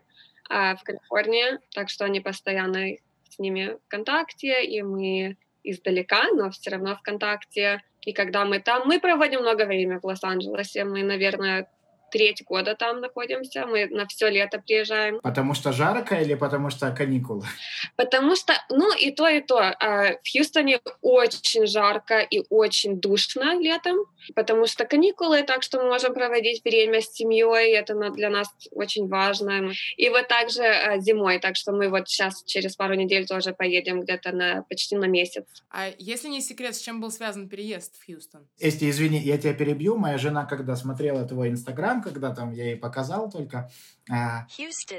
а, 0.48 0.76
в 0.76 0.82
Калифорнии, 0.82 1.58
так 1.74 1.90
что 1.90 2.04
они 2.04 2.20
постоянно 2.20 2.96
с 3.28 3.38
ними 3.38 3.76
в 3.84 3.88
контакте, 3.88 4.64
и 4.64 4.82
мы 4.82 5.36
издалека, 5.62 6.28
но 6.32 6.50
все 6.50 6.70
равно 6.70 6.96
в 6.96 7.02
контакте. 7.02 7.82
И 8.02 8.12
когда 8.12 8.44
мы 8.44 8.60
там, 8.60 8.86
мы 8.86 9.00
проводим 9.00 9.40
много 9.40 9.64
времени 9.64 9.98
в 9.98 10.04
Лос-Анджелесе, 10.04 10.84
мы, 10.84 11.02
наверное, 11.02 11.68
треть 12.14 12.44
года 12.44 12.76
там 12.76 13.00
находимся, 13.00 13.66
мы 13.66 13.86
на 13.86 14.06
все 14.06 14.28
лето 14.28 14.62
приезжаем. 14.64 15.18
Потому 15.20 15.52
что 15.54 15.72
жарко 15.72 16.14
или 16.14 16.34
потому 16.34 16.70
что 16.70 16.92
каникулы? 16.92 17.44
Потому 17.96 18.36
что, 18.36 18.52
ну, 18.70 18.96
и 18.96 19.10
то, 19.10 19.26
и 19.26 19.40
то. 19.40 19.58
А, 19.58 20.12
В 20.22 20.32
Хьюстоне 20.32 20.78
очень 21.02 21.66
жарко 21.66 22.20
и 22.20 22.44
очень 22.50 23.00
душно 23.00 23.58
летом, 23.60 23.96
потому 24.36 24.68
что 24.68 24.84
каникулы, 24.84 25.42
так 25.42 25.64
что 25.64 25.82
мы 25.82 25.88
можем 25.88 26.14
проводить 26.14 26.62
время 26.64 27.00
с 27.00 27.12
семьей, 27.12 27.74
это 27.74 27.94
для 28.10 28.30
нас 28.30 28.48
очень 28.70 29.08
важно. 29.08 29.72
И 29.96 30.08
вот 30.08 30.28
также 30.28 30.62
а, 30.62 30.98
зимой, 31.00 31.40
так 31.40 31.56
что 31.56 31.72
мы 31.72 31.88
вот 31.88 32.08
сейчас 32.08 32.44
через 32.44 32.76
пару 32.76 32.94
недель 32.94 33.26
тоже 33.26 33.52
поедем 33.52 34.02
где-то 34.02 34.30
на 34.30 34.62
почти 34.68 34.94
на 34.94 35.06
месяц. 35.06 35.44
А 35.68 35.88
если 35.98 36.28
не 36.28 36.40
секрет, 36.40 36.76
с 36.76 36.80
чем 36.80 37.00
был 37.00 37.10
связан 37.10 37.48
переезд 37.48 37.96
в 37.98 38.06
Хьюстон? 38.06 38.46
Эсти, 38.60 38.88
извини, 38.88 39.18
я 39.18 39.36
тебя 39.36 39.52
перебью. 39.52 39.96
Моя 39.96 40.16
жена, 40.18 40.44
когда 40.44 40.76
смотрела 40.76 41.24
твой 41.24 41.48
инстаграм, 41.48 42.03
когда 42.04 42.34
там 42.34 42.52
я 42.52 42.64
ей 42.66 42.76
показал 42.76 43.30
только, 43.30 43.70
а, 44.10 44.46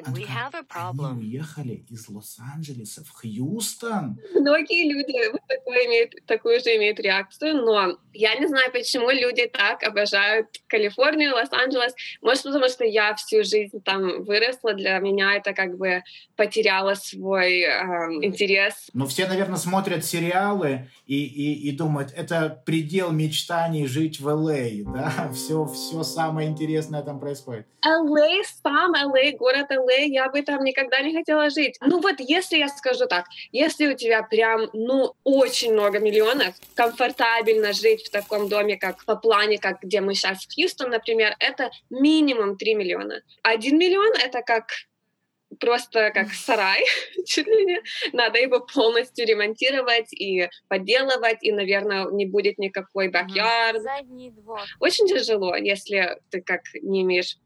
она 0.02 0.18
we 0.18 0.26
have 0.26 0.54
a 0.54 0.60
они 0.60 0.98
problem. 1.00 1.18
уехали 1.20 1.86
из 1.90 2.10
Лос-Анджелеса 2.10 3.04
в 3.04 3.12
Хьюстон. 3.12 4.18
Многие 4.34 4.92
люди 4.92 5.32
вот 5.32 5.42
такое 5.48 5.86
имеют, 5.86 6.14
такую 6.26 6.60
же 6.60 6.76
имеют 6.76 7.00
реакцию, 7.00 7.64
но 7.64 8.00
я 8.14 8.36
не 8.36 8.48
знаю, 8.48 8.72
почему 8.72 9.12
люди 9.12 9.46
так 9.46 9.84
обожают 9.84 10.48
Калифорнию, 10.68 11.36
Лос-Анджелес. 11.36 11.94
Может, 12.22 12.44
потому 12.44 12.68
что 12.68 12.84
я 12.84 13.14
всю 13.16 13.44
жизнь 13.44 13.80
там 13.84 14.24
выросла, 14.24 14.74
для 14.74 14.98
меня 15.00 15.36
это 15.36 15.54
как 15.54 15.78
бы 15.78 16.02
потеряло 16.36 16.96
свой 16.96 17.62
эм, 17.62 18.24
интерес. 18.24 18.90
Но 18.94 19.06
все, 19.06 19.28
наверное, 19.28 19.58
смотрят 19.58 20.04
сериалы 20.04 20.90
и, 21.06 21.24
и, 21.24 21.70
и 21.70 21.72
думают, 21.72 22.12
это 22.16 22.62
предел 22.66 23.12
мечтаний 23.12 23.86
жить 23.86 24.20
в 24.20 24.28
Л.А., 24.28 24.56
да? 24.94 25.32
Все, 25.34 25.66
все 25.66 26.04
самое 26.04 26.50
интересное 26.50 27.04
там 27.04 27.20
происходит. 27.20 27.68
LA, 27.86 28.42
сам 28.64 28.95
LA, 28.96 29.36
город 29.38 29.68
LA, 29.72 30.06
я 30.06 30.30
бы 30.30 30.42
там 30.42 30.64
никогда 30.64 31.02
не 31.02 31.14
хотела 31.14 31.50
жить. 31.50 31.78
Ну 31.82 32.02
вот, 32.02 32.16
если 32.20 32.58
я 32.58 32.68
скажу 32.70 33.06
так, 33.08 33.26
если 33.52 33.88
у 33.88 33.96
тебя 33.96 34.24
прям, 34.24 34.70
ну, 34.74 35.14
очень 35.24 35.74
много 35.74 36.00
миллионов, 36.00 36.56
комфортабельно 36.74 37.74
жить 37.74 38.08
в 38.08 38.12
таком 38.12 38.50
доме, 38.50 38.78
как 38.78 39.04
по 39.06 39.16
плане, 39.16 39.58
как 39.58 39.82
где 39.82 40.02
мы 40.02 40.14
сейчас 40.14 40.46
в 40.46 40.54
Хьюстон, 40.54 40.90
например, 40.90 41.36
это 41.40 41.70
минимум 41.90 42.58
3 42.58 42.76
миллиона. 42.76 43.22
Один 43.44 43.78
миллион— 43.78 44.14
это 44.24 44.42
как 44.42 44.66
просто 45.60 46.12
как 46.12 46.32
сарай, 46.34 46.84
чуть 47.26 47.48
ли 47.48 47.66
не. 47.66 47.82
Надо 48.14 48.40
его 48.40 48.60
полностью 48.60 49.26
ремонтировать 49.26 50.14
и 50.14 50.50
подделывать, 50.68 51.40
и, 51.42 51.52
наверное, 51.52 52.10
не 52.12 52.26
будет 52.26 52.58
никакой 52.58 53.10
бэк 53.10 53.30
Задний 53.80 54.32
двор. 54.32 54.62
очень 54.80 55.08
тяжело, 55.08 55.56
если 55.56 56.20
ты 56.30 56.42
как 56.42 56.62
не 56.82 57.02
имеешь 57.04 57.38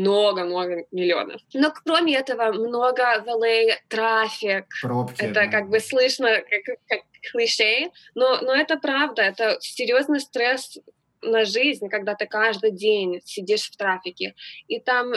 много-много 0.00 0.84
миллионов. 0.90 1.40
Но 1.54 1.72
кроме 1.84 2.16
этого, 2.16 2.52
много 2.52 3.22
в 3.24 3.28
LA 3.28 3.74
трафик. 3.88 4.66
Пробки. 4.82 5.22
Это 5.22 5.34
да. 5.34 5.46
как 5.46 5.68
бы 5.68 5.80
слышно 5.80 6.28
как, 6.42 6.78
как 6.86 7.00
клише, 7.32 7.90
но, 8.14 8.40
но 8.40 8.54
это 8.54 8.76
правда, 8.76 9.22
это 9.22 9.58
серьезный 9.60 10.20
стресс 10.20 10.78
на 11.22 11.44
жизнь, 11.44 11.88
когда 11.88 12.14
ты 12.14 12.26
каждый 12.26 12.70
день 12.70 13.20
сидишь 13.24 13.70
в 13.70 13.76
трафике. 13.76 14.34
И 14.68 14.80
там 14.80 15.12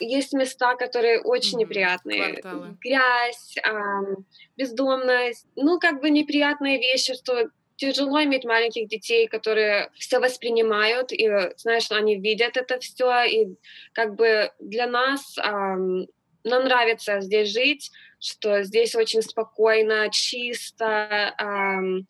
есть 0.00 0.32
места, 0.32 0.74
которые 0.74 1.20
очень 1.20 1.58
Мгм, 1.58 1.60
неприятные. 1.60 2.32
кварталы. 2.32 2.76
Грязь, 2.80 3.54
ам, 3.62 4.26
бездомность. 4.56 5.46
Ну, 5.54 5.78
как 5.78 6.00
бы 6.00 6.10
неприятные 6.10 6.78
вещи, 6.78 7.14
что 7.14 7.48
тяжело 7.92 8.22
иметь 8.22 8.44
маленьких 8.44 8.88
детей, 8.88 9.26
которые 9.28 9.90
все 9.94 10.18
воспринимают, 10.18 11.12
и, 11.12 11.28
знаешь, 11.56 11.90
они 11.90 12.16
видят 12.16 12.56
это 12.56 12.78
все, 12.78 13.24
и 13.24 13.48
как 13.92 14.14
бы 14.14 14.50
для 14.58 14.86
нас 14.86 15.36
ам, 15.38 16.06
нам 16.44 16.64
нравится 16.64 17.20
здесь 17.20 17.50
жить, 17.52 17.90
что 18.20 18.62
здесь 18.62 18.94
очень 18.94 19.22
спокойно, 19.22 20.08
чисто, 20.10 21.34
ам, 21.38 22.06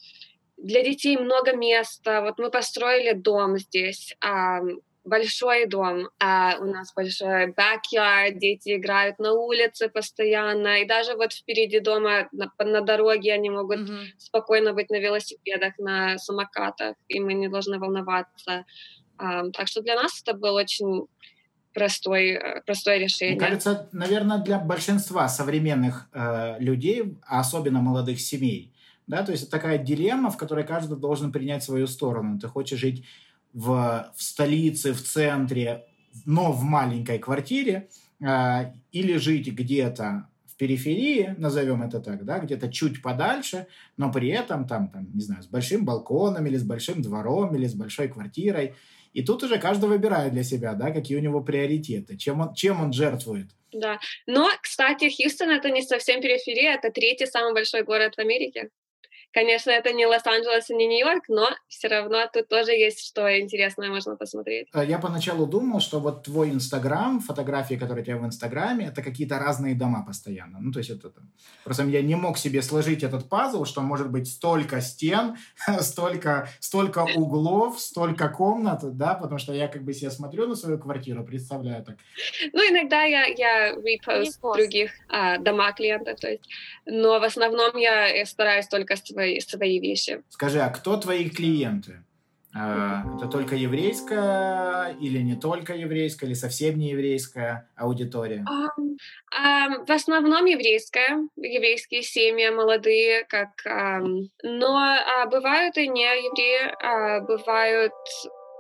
для 0.57 0.83
детей 0.83 1.17
много 1.17 1.55
места. 1.55 2.21
Вот 2.23 2.39
мы 2.39 2.51
построили 2.51 3.13
дом 3.13 3.59
здесь, 3.59 4.17
ам, 4.21 4.81
большой 5.05 5.67
дом, 5.67 6.09
а 6.19 6.57
у 6.61 6.65
нас 6.65 6.93
большой 6.95 7.53
backyard, 7.53 8.33
дети 8.35 8.77
играют 8.77 9.19
на 9.19 9.33
улице 9.33 9.89
постоянно, 9.89 10.81
и 10.81 10.87
даже 10.87 11.15
вот 11.15 11.33
впереди 11.33 11.81
дома 11.81 12.29
на, 12.33 12.51
на 12.59 12.81
дороге 12.81 13.35
они 13.35 13.51
могут 13.51 13.81
mm-hmm. 13.81 14.05
спокойно 14.19 14.73
быть 14.73 14.91
на 14.91 14.99
велосипедах, 14.99 15.79
на 15.79 16.19
самокатах, 16.19 16.97
и 17.09 17.21
мы 17.21 17.35
не 17.35 17.49
должны 17.49 17.79
волноваться. 17.79 18.65
А, 19.19 19.51
так 19.51 19.69
что 19.69 19.83
для 19.83 19.95
нас 19.95 20.23
это 20.23 20.37
было 20.37 20.61
очень 20.61 21.07
простой, 21.75 22.31
э, 22.31 22.63
простое 22.65 22.99
решение. 22.99 23.37
Мне 23.37 23.45
кажется, 23.45 23.89
наверное, 23.93 24.39
для 24.39 24.59
большинства 24.59 25.29
современных 25.29 26.09
э, 26.13 26.57
людей, 26.61 27.17
а 27.27 27.41
особенно 27.41 27.81
молодых 27.81 28.21
семей, 28.21 28.73
да, 29.07 29.23
то 29.23 29.33
есть 29.33 29.45
это 29.45 29.53
такая 29.53 29.77
дилемма, 29.77 30.31
в 30.31 30.39
которой 30.39 30.65
каждый 30.65 30.97
должен 30.97 31.31
принять 31.31 31.63
свою 31.63 31.87
сторону. 31.87 32.39
Ты 32.39 32.49
хочешь 32.49 32.79
жить 32.79 33.05
в, 33.55 34.13
в 34.15 34.23
столице, 34.23 34.93
в 34.93 35.03
центре, 35.03 35.87
но 36.27 36.53
в 36.53 36.63
маленькой 36.63 37.19
квартире, 37.19 37.89
э, 38.21 38.73
или 38.93 39.17
жить 39.17 39.49
где-то 39.49 40.29
в 40.47 40.57
периферии, 40.57 41.35
назовем 41.39 41.83
это 41.83 42.01
так, 42.01 42.25
да, 42.25 42.39
где-то 42.39 42.71
чуть 42.71 43.01
подальше, 43.01 43.67
но 43.97 44.13
при 44.13 44.29
этом 44.29 44.67
там, 44.67 44.91
там, 44.91 45.09
не 45.15 45.21
знаю, 45.21 45.43
с 45.43 45.47
большим 45.47 45.85
балконом 45.85 46.47
или 46.47 46.57
с 46.57 46.63
большим 46.63 47.01
двором 47.01 47.55
или 47.57 47.67
с 47.67 47.75
большой 47.75 48.09
квартирой. 48.09 48.75
И 49.13 49.23
тут 49.23 49.45
уже 49.45 49.59
каждый 49.59 49.89
выбирает 49.89 50.33
для 50.33 50.43
себя, 50.43 50.75
да, 50.75 50.91
какие 50.91 51.17
у 51.17 51.21
него 51.21 51.41
приоритеты, 51.41 52.17
чем 52.17 52.41
он, 52.41 52.55
чем 52.55 52.81
он 52.81 52.93
жертвует. 52.93 53.51
Да, 53.73 53.99
но, 54.27 54.49
кстати, 54.61 55.11
Хьюстон 55.11 55.51
это 55.51 55.71
не 55.71 55.83
совсем 55.83 56.21
периферия, 56.21 56.75
это 56.75 56.91
третий 56.91 57.27
самый 57.27 57.55
большой 57.55 57.83
город 57.83 58.15
в 58.17 58.21
Америке. 58.21 58.71
Конечно, 59.35 59.71
это 59.71 59.93
не 59.93 60.07
Лос-Анджелес 60.07 60.71
и 60.71 60.75
не 60.75 60.87
Нью-Йорк, 60.87 61.25
но 61.27 61.49
все 61.67 61.89
равно 61.89 62.19
тут 62.33 62.47
тоже 62.47 62.71
есть 62.71 63.05
что 63.05 63.29
интересное 63.41 63.91
можно 63.91 64.15
посмотреть. 64.15 64.69
Э, 64.73 64.85
я 64.87 65.01
поначалу 65.01 65.45
думал, 65.47 65.81
что 65.81 65.99
вот 65.99 66.23
твой 66.23 66.51
Инстаграм, 66.51 67.19
фотографии, 67.19 67.75
которые 67.75 68.03
у 68.03 68.05
тебя 68.05 68.17
в 68.19 68.25
Инстаграме, 68.25 68.87
это 68.87 69.03
какие-то 69.03 69.41
разные 69.41 69.75
дома 69.75 70.05
постоянно. 70.07 70.59
Ну, 70.61 70.71
то 70.71 70.79
есть 70.79 70.91
это... 70.91 71.13
Просто 71.65 71.83
я 71.83 72.03
не 72.03 72.15
мог 72.15 72.39
себе 72.39 72.63
сложить 72.63 73.03
этот 73.03 73.29
пазл, 73.29 73.65
что 73.65 73.81
может 73.81 74.09
быть 74.09 74.29
столько 74.29 74.81
стен, 74.81 75.37
столько, 75.81 76.49
столько 76.61 77.05
углов, 77.17 77.81
столько 77.81 78.29
комнат, 78.29 78.97
да, 78.97 79.15
потому 79.15 79.39
что 79.39 79.53
я 79.53 79.67
как 79.67 79.83
бы 79.83 79.95
себе 79.95 80.13
смотрю 80.13 80.47
на 80.47 80.55
свою 80.55 80.79
квартиру, 80.79 81.25
представляю 81.25 81.85
так. 81.85 81.97
Ну, 82.53 82.61
иногда 82.61 83.03
я, 83.03 83.25
я 83.25 83.73
репост 83.73 84.41
других 84.41 84.93
а, 85.09 85.39
дома 85.39 85.73
клиентов, 85.73 86.21
то 86.21 86.31
есть, 86.31 86.45
но 86.87 87.19
в 87.19 87.25
основном 87.25 87.77
я 87.77 88.25
стараюсь 88.27 88.69
только 88.69 88.95
свои, 89.25 89.41
свои 89.41 89.81
вещи. 89.81 90.23
Скажи, 90.29 90.61
а 90.61 90.69
кто 90.69 90.97
твои 90.97 91.29
клиенты? 91.29 92.03
А, 92.57 93.03
это 93.17 93.27
только 93.27 93.57
еврейская 93.57 94.97
или 95.01 95.19
не 95.19 95.35
только 95.35 95.75
еврейская, 95.75 96.27
или 96.27 96.35
совсем 96.35 96.79
не 96.79 96.91
еврейская 96.91 97.69
аудитория? 97.77 98.45
В 99.33 99.91
основном 99.91 100.45
еврейская, 100.45 101.29
еврейские 101.37 102.03
семьи, 102.03 102.49
молодые, 102.51 103.25
как, 103.25 103.51
но 103.65 104.79
uh, 104.79 105.29
бывают 105.29 105.77
и 105.77 105.89
не 105.89 106.05
евреи, 106.05 106.73
uh, 106.81 107.27
бывают 107.27 107.93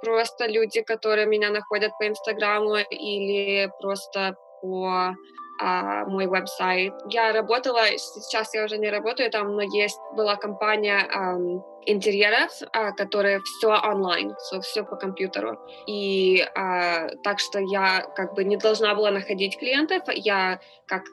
просто 0.03 0.49
люди, 0.49 0.83
которые 0.83 1.27
меня 1.27 1.51
находят 1.51 1.93
по 2.01 2.09
Инстаграму 2.09 2.79
или 2.91 3.71
просто 3.81 4.35
по 4.61 5.15
а, 5.61 6.05
мой 6.07 6.27
веб-сайт. 6.27 6.95
Я 7.09 7.33
работала, 7.33 7.87
сейчас 7.97 8.55
я 8.55 8.65
уже 8.65 8.79
не 8.79 8.91
работаю 8.91 9.31
там, 9.31 9.55
но 9.55 9.63
есть 9.63 9.99
была 10.17 10.37
компания 10.37 11.07
um, 11.17 11.63
интерьеров, 11.87 12.51
а, 12.73 12.93
которая 12.93 13.41
все 13.41 13.69
онлайн, 13.69 14.35
so, 14.53 14.61
все 14.61 14.85
по 14.85 14.97
компьютеру. 14.97 15.59
И 15.87 16.45
а, 16.55 17.09
так 17.23 17.39
что 17.39 17.61
я 17.61 18.01
как 18.17 18.35
бы 18.35 18.45
не 18.45 18.57
должна 18.57 18.95
была 18.95 19.11
находить 19.11 19.59
клиентов. 19.59 20.03
Я 20.15 20.61
как 20.87 21.05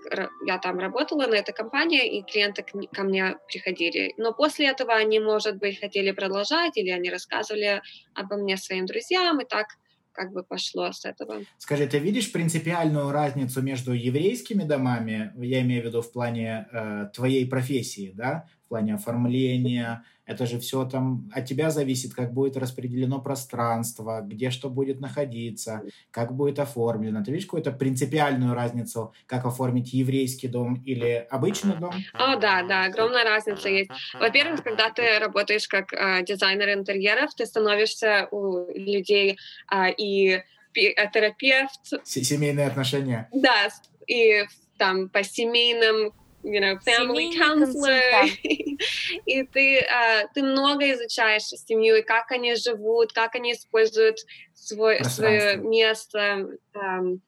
я 0.45 0.57
там 0.57 0.79
работала 0.79 1.27
на 1.27 1.35
этой 1.35 1.53
компании, 1.53 2.17
и 2.17 2.23
клиенты 2.23 2.63
ко 2.63 3.03
мне 3.03 3.37
приходили. 3.47 4.13
Но 4.17 4.33
после 4.33 4.67
этого 4.67 4.93
они, 4.93 5.19
может 5.19 5.57
быть, 5.57 5.79
хотели 5.79 6.11
продолжать, 6.11 6.77
или 6.77 6.89
они 6.89 7.09
рассказывали 7.09 7.81
обо 8.15 8.37
мне 8.37 8.57
своим 8.57 8.85
друзьям, 8.85 9.39
и 9.39 9.45
так 9.45 9.67
как 10.11 10.31
бы 10.31 10.43
пошло 10.43 10.91
с 10.91 11.05
этого. 11.05 11.41
Скажи, 11.57 11.87
ты 11.87 11.99
видишь 11.99 12.31
принципиальную 12.31 13.11
разницу 13.11 13.61
между 13.61 13.93
еврейскими 13.93 14.63
домами, 14.63 15.33
я 15.37 15.61
имею 15.61 15.83
в 15.83 15.85
виду 15.85 16.01
в 16.01 16.11
плане 16.11 16.67
э, 16.71 17.09
твоей 17.13 17.47
профессии, 17.47 18.11
да, 18.15 18.47
плане 18.71 18.95
оформления, 18.95 20.03
это 20.25 20.45
же 20.45 20.57
все 20.57 20.85
там 20.85 21.29
от 21.33 21.45
тебя 21.45 21.71
зависит, 21.71 22.13
как 22.13 22.33
будет 22.33 22.55
распределено 22.55 23.19
пространство, 23.19 24.21
где 24.23 24.49
что 24.49 24.69
будет 24.69 25.01
находиться, 25.01 25.81
как 26.09 26.33
будет 26.33 26.57
оформлено. 26.57 27.21
Ты 27.21 27.31
видишь 27.31 27.47
какую-то 27.47 27.73
принципиальную 27.73 28.53
разницу, 28.53 29.13
как 29.25 29.45
оформить 29.45 29.91
еврейский 29.91 30.47
дом 30.47 30.75
или 30.85 31.27
обычный 31.29 31.75
дом? 31.75 31.93
О, 32.13 32.37
да, 32.37 32.63
да, 32.63 32.85
огромная 32.85 33.25
разница 33.25 33.67
есть. 33.67 33.91
Во-первых, 34.17 34.63
когда 34.63 34.89
ты 34.89 35.19
работаешь 35.19 35.67
как 35.67 35.91
э, 35.91 36.23
дизайнер 36.23 36.69
интерьеров, 36.73 37.35
ты 37.35 37.45
становишься 37.45 38.29
у 38.31 38.71
людей 38.73 39.37
э, 39.69 39.91
и 39.97 40.41
терапевт. 40.73 42.05
Семейные 42.05 42.67
отношения. 42.67 43.27
Да, 43.33 43.67
и 44.07 44.45
там 44.77 45.09
по 45.09 45.23
семейным 45.23 46.13
you 46.43 46.59
know, 46.59 46.77
family 46.79 47.37
counselor, 47.37 48.27
и 49.25 49.43
ты, 49.43 49.81
uh, 49.81 50.27
ты 50.33 50.43
много 50.43 50.91
изучаешь 50.93 51.43
семью, 51.43 51.97
и 51.97 52.01
как 52.01 52.31
они 52.31 52.55
живут, 52.55 53.13
как 53.13 53.35
они 53.35 53.53
используют 53.53 54.19
свой, 54.53 55.03
свое 55.03 55.57
место, 55.57 56.47
um, 56.73 57.19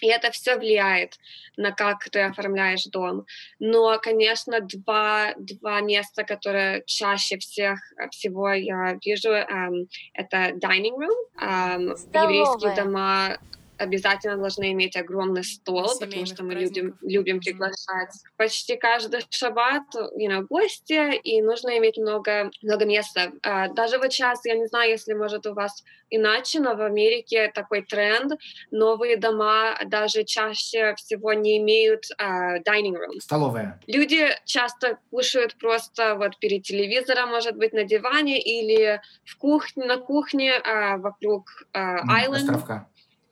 и 0.00 0.06
это 0.06 0.30
все 0.30 0.56
влияет 0.56 1.18
на 1.56 1.72
как 1.72 2.08
ты 2.10 2.20
оформляешь 2.20 2.84
дом. 2.84 3.26
Но, 3.58 3.98
конечно, 3.98 4.60
два, 4.60 5.34
два 5.36 5.80
места, 5.80 6.22
которые 6.22 6.84
чаще 6.86 7.38
всех, 7.38 7.80
всего 8.12 8.52
я 8.52 8.96
вижу, 9.04 9.30
um, 9.30 9.88
это 10.14 10.52
dining 10.52 10.96
room, 10.96 11.16
um, 11.40 11.96
еврейские 12.14 12.76
дома 12.76 13.38
обязательно 13.78 14.36
должны 14.36 14.72
иметь 14.72 14.96
огромный 14.96 15.44
стол, 15.44 15.88
потому 15.98 16.26
что 16.26 16.44
мы 16.44 16.54
любим, 16.54 16.96
любим 17.02 17.40
приглашать 17.40 18.12
почти 18.36 18.76
каждый 18.76 19.20
шаббат 19.30 19.84
you 20.16 20.28
know, 20.28 20.46
гости, 20.48 21.16
и 21.16 21.40
нужно 21.42 21.78
иметь 21.78 21.96
много, 21.96 22.50
много 22.62 22.84
места. 22.84 23.32
Uh, 23.42 23.72
даже 23.74 23.98
вот 23.98 24.12
сейчас, 24.12 24.44
я 24.44 24.54
не 24.54 24.66
знаю, 24.66 24.90
если, 24.90 25.14
может, 25.14 25.46
у 25.46 25.54
вас 25.54 25.84
иначе, 26.10 26.60
но 26.60 26.74
в 26.74 26.82
Америке 26.82 27.50
такой 27.54 27.82
тренд, 27.82 28.32
новые 28.70 29.16
дома 29.16 29.78
даже 29.86 30.24
чаще 30.24 30.94
всего 30.96 31.32
не 31.32 31.58
имеют 31.58 32.04
uh, 32.20 32.58
dining 32.64 32.94
room. 32.94 33.20
Столовая. 33.20 33.80
Люди 33.86 34.28
часто 34.44 34.98
кушают 35.10 35.56
просто 35.58 36.14
вот 36.16 36.38
перед 36.38 36.62
телевизором, 36.62 37.30
может 37.30 37.56
быть, 37.56 37.72
на 37.72 37.84
диване 37.84 38.40
или 38.40 39.00
в 39.24 39.36
кухне, 39.38 39.84
на 39.86 39.98
кухне 39.98 40.52
uh, 40.58 40.98
вокруг 40.98 41.48
uh, 41.74 42.00
island. 42.04 42.36
Островка 42.36 42.88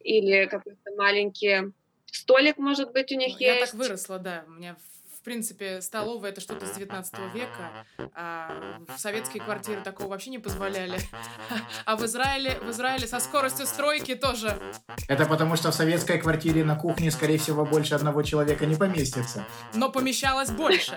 или 0.07 0.47
какой-то 0.47 0.95
маленький 0.97 1.73
столик, 2.07 2.59
может 2.59 2.93
быть, 2.93 3.11
у 3.13 3.17
них 3.17 3.35
ну, 3.35 3.47
есть. 3.47 3.61
Я 3.61 3.67
так 3.67 3.75
выросла, 3.75 4.19
да. 4.19 4.45
У 4.47 4.53
меня 4.53 4.77
в 5.13 5.29
принципе, 5.29 5.81
столовая 5.81 6.31
это 6.31 6.41
что-то 6.41 6.67
с 6.67 6.77
19 6.77 7.15
века. 7.35 7.85
А 8.15 8.79
в 8.87 8.97
советские 8.97 9.43
квартиры 9.43 9.83
такого 9.83 10.11
вообще 10.11 10.31
не 10.31 10.39
позволяли. 10.39 10.99
А 11.85 11.97
в 11.97 12.05
Израиле, 12.05 12.61
в 12.61 12.71
Израиле 12.71 13.09
со 13.09 13.19
скоростью 13.19 13.67
стройки 13.67 14.15
тоже. 14.15 14.61
Это 15.09 15.27
потому, 15.27 15.57
что 15.57 15.73
в 15.73 15.75
советской 15.75 16.19
квартире 16.19 16.63
на 16.63 16.77
кухне, 16.77 17.11
скорее 17.11 17.39
всего, 17.39 17.65
больше 17.65 17.97
одного 17.97 18.23
человека 18.23 18.67
не 18.67 18.77
поместится. 18.77 19.45
Но 19.75 19.91
помещалось 19.91 20.51
больше. 20.51 20.97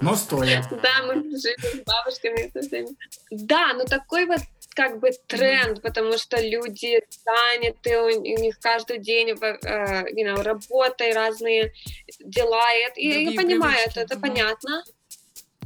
Но 0.00 0.14
стоя. 0.14 0.64
Да, 0.82 1.02
мы 1.06 1.14
жили 1.14 1.56
с 1.58 1.84
бабушками 1.84 2.50
со 2.52 2.60
всеми. 2.60 2.88
Да, 3.30 3.72
ну 3.74 3.84
такой 3.84 4.26
вот 4.26 4.40
как 4.74 5.00
бы 5.00 5.10
тренд, 5.26 5.80
потому 5.80 6.18
что 6.18 6.40
люди 6.40 7.00
заняты, 7.24 7.98
у, 7.98 8.06
у 8.06 8.38
них 8.38 8.58
каждый 8.60 8.98
день 8.98 9.30
uh, 9.30 10.04
you 10.12 10.24
know, 10.24 10.42
работа 10.42 11.04
и 11.04 11.12
разные 11.12 11.72
дела. 12.20 12.62
И 12.94 13.10
Другие 13.12 13.32
я 13.32 13.40
понимаю, 13.40 13.78
это, 13.86 14.00
это 14.00 14.20
понятно. 14.20 14.84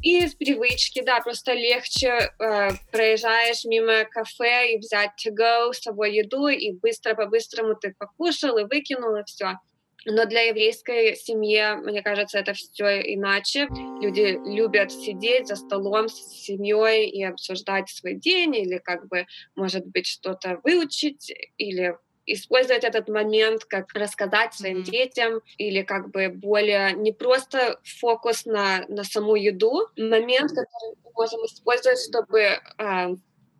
И 0.02 0.26
с 0.26 0.34
привычки, 0.34 1.02
да, 1.02 1.20
просто 1.20 1.52
легче 1.52 2.08
э, 2.08 2.70
проезжаешь 2.90 3.64
мимо 3.66 4.04
кафе 4.06 4.72
и 4.72 4.78
взять 4.78 5.10
to 5.22 5.30
go 5.30 5.74
с 5.74 5.80
собой 5.80 6.14
еду, 6.14 6.48
и 6.48 6.72
быстро 6.72 7.14
по-быстрому 7.14 7.74
ты 7.74 7.94
покушал 7.98 8.56
и 8.56 8.64
выкинул, 8.64 9.14
и 9.16 9.24
все. 9.24 9.58
Но 10.06 10.24
для 10.24 10.42
еврейской 10.42 11.14
семьи, 11.16 11.74
мне 11.82 12.02
кажется, 12.02 12.38
это 12.38 12.54
все 12.54 13.00
иначе. 13.14 13.68
Люди 14.00 14.38
любят 14.44 14.92
сидеть 14.92 15.48
за 15.48 15.56
столом 15.56 16.08
с 16.08 16.14
семьей 16.14 17.08
и 17.08 17.22
обсуждать 17.24 17.88
свой 17.90 18.14
день, 18.14 18.56
или 18.56 18.78
как 18.78 19.08
бы, 19.08 19.26
может 19.54 19.86
быть, 19.86 20.06
что-то 20.06 20.60
выучить, 20.64 21.32
или 21.58 21.96
использовать 22.26 22.84
этот 22.84 23.08
момент, 23.08 23.64
как 23.64 23.92
рассказать 23.94 24.54
своим 24.54 24.78
mm-hmm. 24.78 24.90
детям, 24.90 25.40
или 25.58 25.82
как 25.82 26.10
бы 26.10 26.28
более 26.28 26.92
не 26.92 27.12
просто 27.12 27.80
фокус 27.82 28.46
на, 28.46 28.84
на 28.88 29.04
саму 29.04 29.34
еду, 29.34 29.88
момент, 29.96 30.50
который 30.50 30.96
мы 31.04 31.10
можем 31.14 31.40
использовать, 31.44 31.98
чтобы 31.98 32.40
э, 32.40 33.08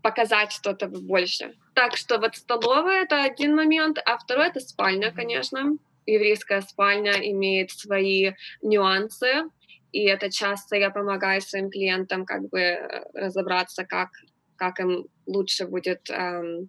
показать 0.02 0.52
что-то 0.52 0.86
больше. 0.86 1.54
Так 1.74 1.96
что 1.96 2.18
вот 2.18 2.36
столовая— 2.36 3.02
это 3.04 3.22
один 3.22 3.56
момент, 3.56 3.98
а 4.04 4.18
второй— 4.18 4.48
это 4.48 4.60
спальня, 4.60 5.12
конечно. 5.12 5.76
Еврейская 6.10 6.60
спальня 6.62 7.12
имеет 7.30 7.70
свои 7.70 8.32
нюансы, 8.62 9.44
и 9.92 10.04
это 10.04 10.30
часто 10.30 10.76
я 10.76 10.90
помогаю 10.90 11.40
своим 11.40 11.70
клиентам 11.70 12.24
как 12.24 12.48
бы 12.48 12.60
э, 12.60 13.04
разобраться, 13.14 13.84
как, 13.84 14.10
как 14.56 14.80
им 14.80 15.06
лучше 15.26 15.66
будет 15.66 16.08
эм, 16.10 16.68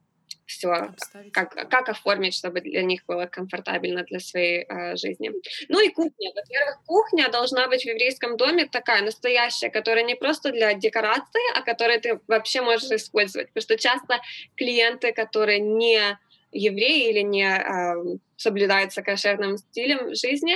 все, 0.52 0.94
как, 1.32 1.54
как 1.70 1.90
оформить, 1.90 2.36
чтобы 2.36 2.62
для 2.62 2.84
них 2.84 3.06
было 3.08 3.26
комфортабельно 3.26 4.04
для 4.04 4.20
своей 4.20 4.66
э, 4.68 4.96
жизни. 4.96 5.32
Ну 5.70 5.80
и 5.80 5.90
кухня. 5.90 6.32
Во-первых, 6.36 6.84
кухня 6.86 7.30
должна 7.30 7.68
быть 7.68 7.84
в 7.84 7.88
еврейском 7.88 8.38
доме 8.38 8.66
такая 8.66 9.02
настоящая, 9.02 9.70
которая 9.70 10.04
не 10.04 10.16
просто 10.16 10.52
для 10.52 10.74
декорации, 10.74 11.42
а 11.56 11.62
которую 11.62 12.02
ты 12.02 12.20
вообще 12.28 12.62
можешь 12.62 12.92
использовать. 12.92 13.48
Потому 13.54 13.64
что 13.64 13.78
часто 13.78 14.20
клиенты, 14.56 15.14
которые 15.14 15.60
не 15.60 16.18
евреи 16.52 17.10
или 17.10 17.22
не 17.22 17.48
э, 17.48 18.18
соблюдаются 18.42 19.02
кошерным 19.02 19.58
стилем 19.58 20.14
жизни, 20.16 20.56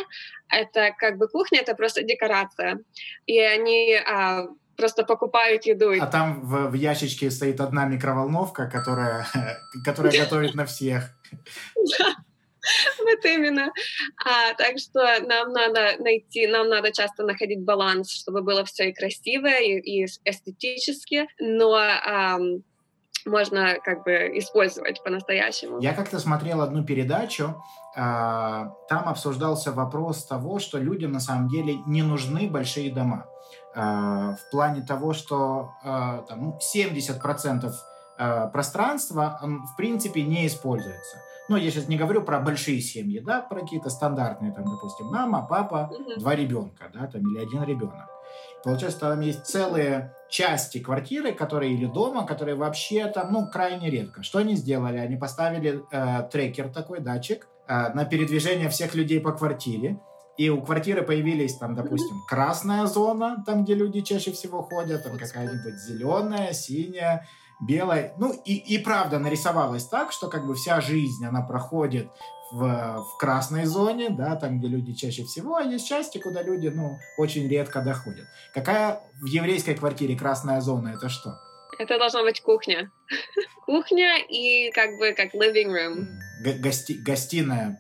это 0.50 0.92
как 0.98 1.18
бы 1.18 1.28
кухня, 1.28 1.62
это 1.62 1.76
просто 1.76 2.04
декорация. 2.04 2.80
И 3.26 3.40
они 3.40 3.94
э, 3.94 4.48
просто 4.76 5.04
покупают 5.04 5.66
еду. 5.66 5.92
А 6.00 6.08
там 6.08 6.42
в, 6.42 6.70
в 6.70 6.74
ящичке 6.74 7.32
стоит 7.32 7.62
одна 7.62 7.86
микроволновка, 7.86 8.70
которая, 8.70 9.28
которая 9.86 10.18
готовит 10.18 10.56
на 10.56 10.66
всех. 10.66 11.12
Вот 12.98 13.24
именно. 13.26 13.72
А, 14.26 14.56
так 14.56 14.80
что 14.80 15.00
нам 15.22 15.52
надо 15.52 15.98
найти, 16.00 16.48
нам 16.48 16.68
надо 16.68 16.92
часто 16.92 17.24
находить 17.24 17.64
баланс, 17.64 18.12
чтобы 18.12 18.42
было 18.42 18.66
все 18.66 18.90
и 18.90 18.94
красивое, 18.94 19.60
и, 19.60 19.80
и 19.80 20.06
эстетически, 20.26 21.28
но 21.40 21.76
можно 23.26 23.76
как 23.84 24.04
бы 24.04 24.12
использовать 24.38 25.04
по-настоящему. 25.04 25.80
Я 25.80 25.94
как-то 25.94 26.20
смотрел 26.20 26.62
одну 26.62 26.84
передачу, 26.84 27.62
а, 27.96 28.74
там 28.88 29.08
обсуждался 29.08 29.72
вопрос 29.72 30.26
того, 30.26 30.60
что 30.60 30.78
людям 30.78 31.12
на 31.12 31.20
самом 31.20 31.48
деле 31.48 31.78
не 31.88 32.04
нужны 32.04 32.50
большие 32.50 32.94
дома. 32.94 33.26
А, 33.74 34.36
в 34.36 34.52
плане 34.52 34.82
того, 34.82 35.14
что 35.14 35.72
а, 35.84 36.24
там, 36.24 36.58
70% 36.76 37.72
ну, 38.18 38.50
пространства 38.50 39.40
в 39.42 39.76
принципе 39.76 40.24
не 40.24 40.48
используется. 40.48 41.18
Но 41.50 41.58
я 41.58 41.70
сейчас 41.70 41.88
не 41.88 41.98
говорю 41.98 42.22
про 42.24 42.40
большие 42.40 42.80
семьи, 42.82 43.20
да, 43.20 43.42
про 43.42 43.60
какие-то 43.60 43.90
стандартные, 43.90 44.52
там, 44.52 44.66
допустим, 44.66 45.08
мама, 45.08 45.46
папа, 45.48 45.92
mm-hmm. 45.92 46.20
два 46.20 46.36
ребенка, 46.36 46.90
да, 46.94 47.08
там, 47.08 47.22
или 47.22 47.46
один 47.46 47.64
ребенок. 47.64 48.15
Получается, 48.66 49.00
там 49.02 49.22
есть 49.22 49.46
целые 49.46 50.16
части 50.28 50.80
квартиры, 50.80 51.34
которые 51.34 51.76
или 51.76 51.86
дома, 51.86 52.26
которые 52.26 52.56
вообще 52.56 53.06
там, 53.06 53.32
ну, 53.32 53.48
крайне 53.48 53.92
редко. 53.92 54.24
Что 54.24 54.40
они 54.40 54.56
сделали? 54.56 54.98
Они 54.98 55.18
поставили 55.18 55.84
э, 55.92 56.28
трекер 56.32 56.70
такой, 56.70 57.00
датчик, 57.00 57.48
э, 57.68 57.94
на 57.94 58.06
передвижение 58.06 58.68
всех 58.70 58.96
людей 58.96 59.20
по 59.20 59.34
квартире. 59.34 60.00
И 60.38 60.50
у 60.50 60.64
квартиры 60.64 61.04
появились 61.04 61.56
там, 61.58 61.76
допустим, 61.76 62.18
красная 62.28 62.88
зона, 62.88 63.44
там, 63.46 63.64
где 63.64 63.76
люди 63.76 64.02
чаще 64.02 64.32
всего 64.32 64.64
ходят, 64.64 65.04
там 65.04 65.16
какая-нибудь 65.16 65.80
зеленая, 65.88 66.52
синяя, 66.52 67.28
белая. 67.62 68.14
Ну 68.18 68.34
и, 68.46 68.56
и 68.56 68.80
правда 68.80 69.20
нарисовалось 69.20 69.86
так, 69.86 70.12
что 70.12 70.28
как 70.28 70.48
бы 70.48 70.56
вся 70.56 70.82
жизнь, 70.82 71.24
она 71.24 71.44
проходит 71.44 72.10
в, 72.52 73.04
в 73.04 73.18
красной 73.18 73.66
зоне, 73.66 74.10
да, 74.10 74.36
там, 74.36 74.60
где 74.60 74.68
люди 74.68 74.94
чаще 74.94 75.24
всего, 75.24 75.56
а 75.56 75.64
есть 75.64 75.88
части, 75.88 76.18
куда 76.18 76.44
люди, 76.44 76.68
ну, 76.68 77.00
очень 77.18 77.48
редко 77.48 77.82
доходят. 77.82 78.28
Какая 78.54 79.02
в 79.22 79.26
еврейской 79.26 79.76
квартире 79.76 80.18
красная 80.18 80.62
зона, 80.62 80.90
это 80.96 81.10
что? 81.10 81.40
Это 81.78 81.98
должна 81.98 82.24
быть 82.24 82.42
кухня. 82.42 82.90
Кухня 83.66 84.18
и 84.30 84.72
как 84.72 84.98
бы 84.98 85.14
как 85.14 85.34
living 85.34 85.74
room. 85.74 86.06
Гости, 86.62 86.94
гостиная. 86.94 87.78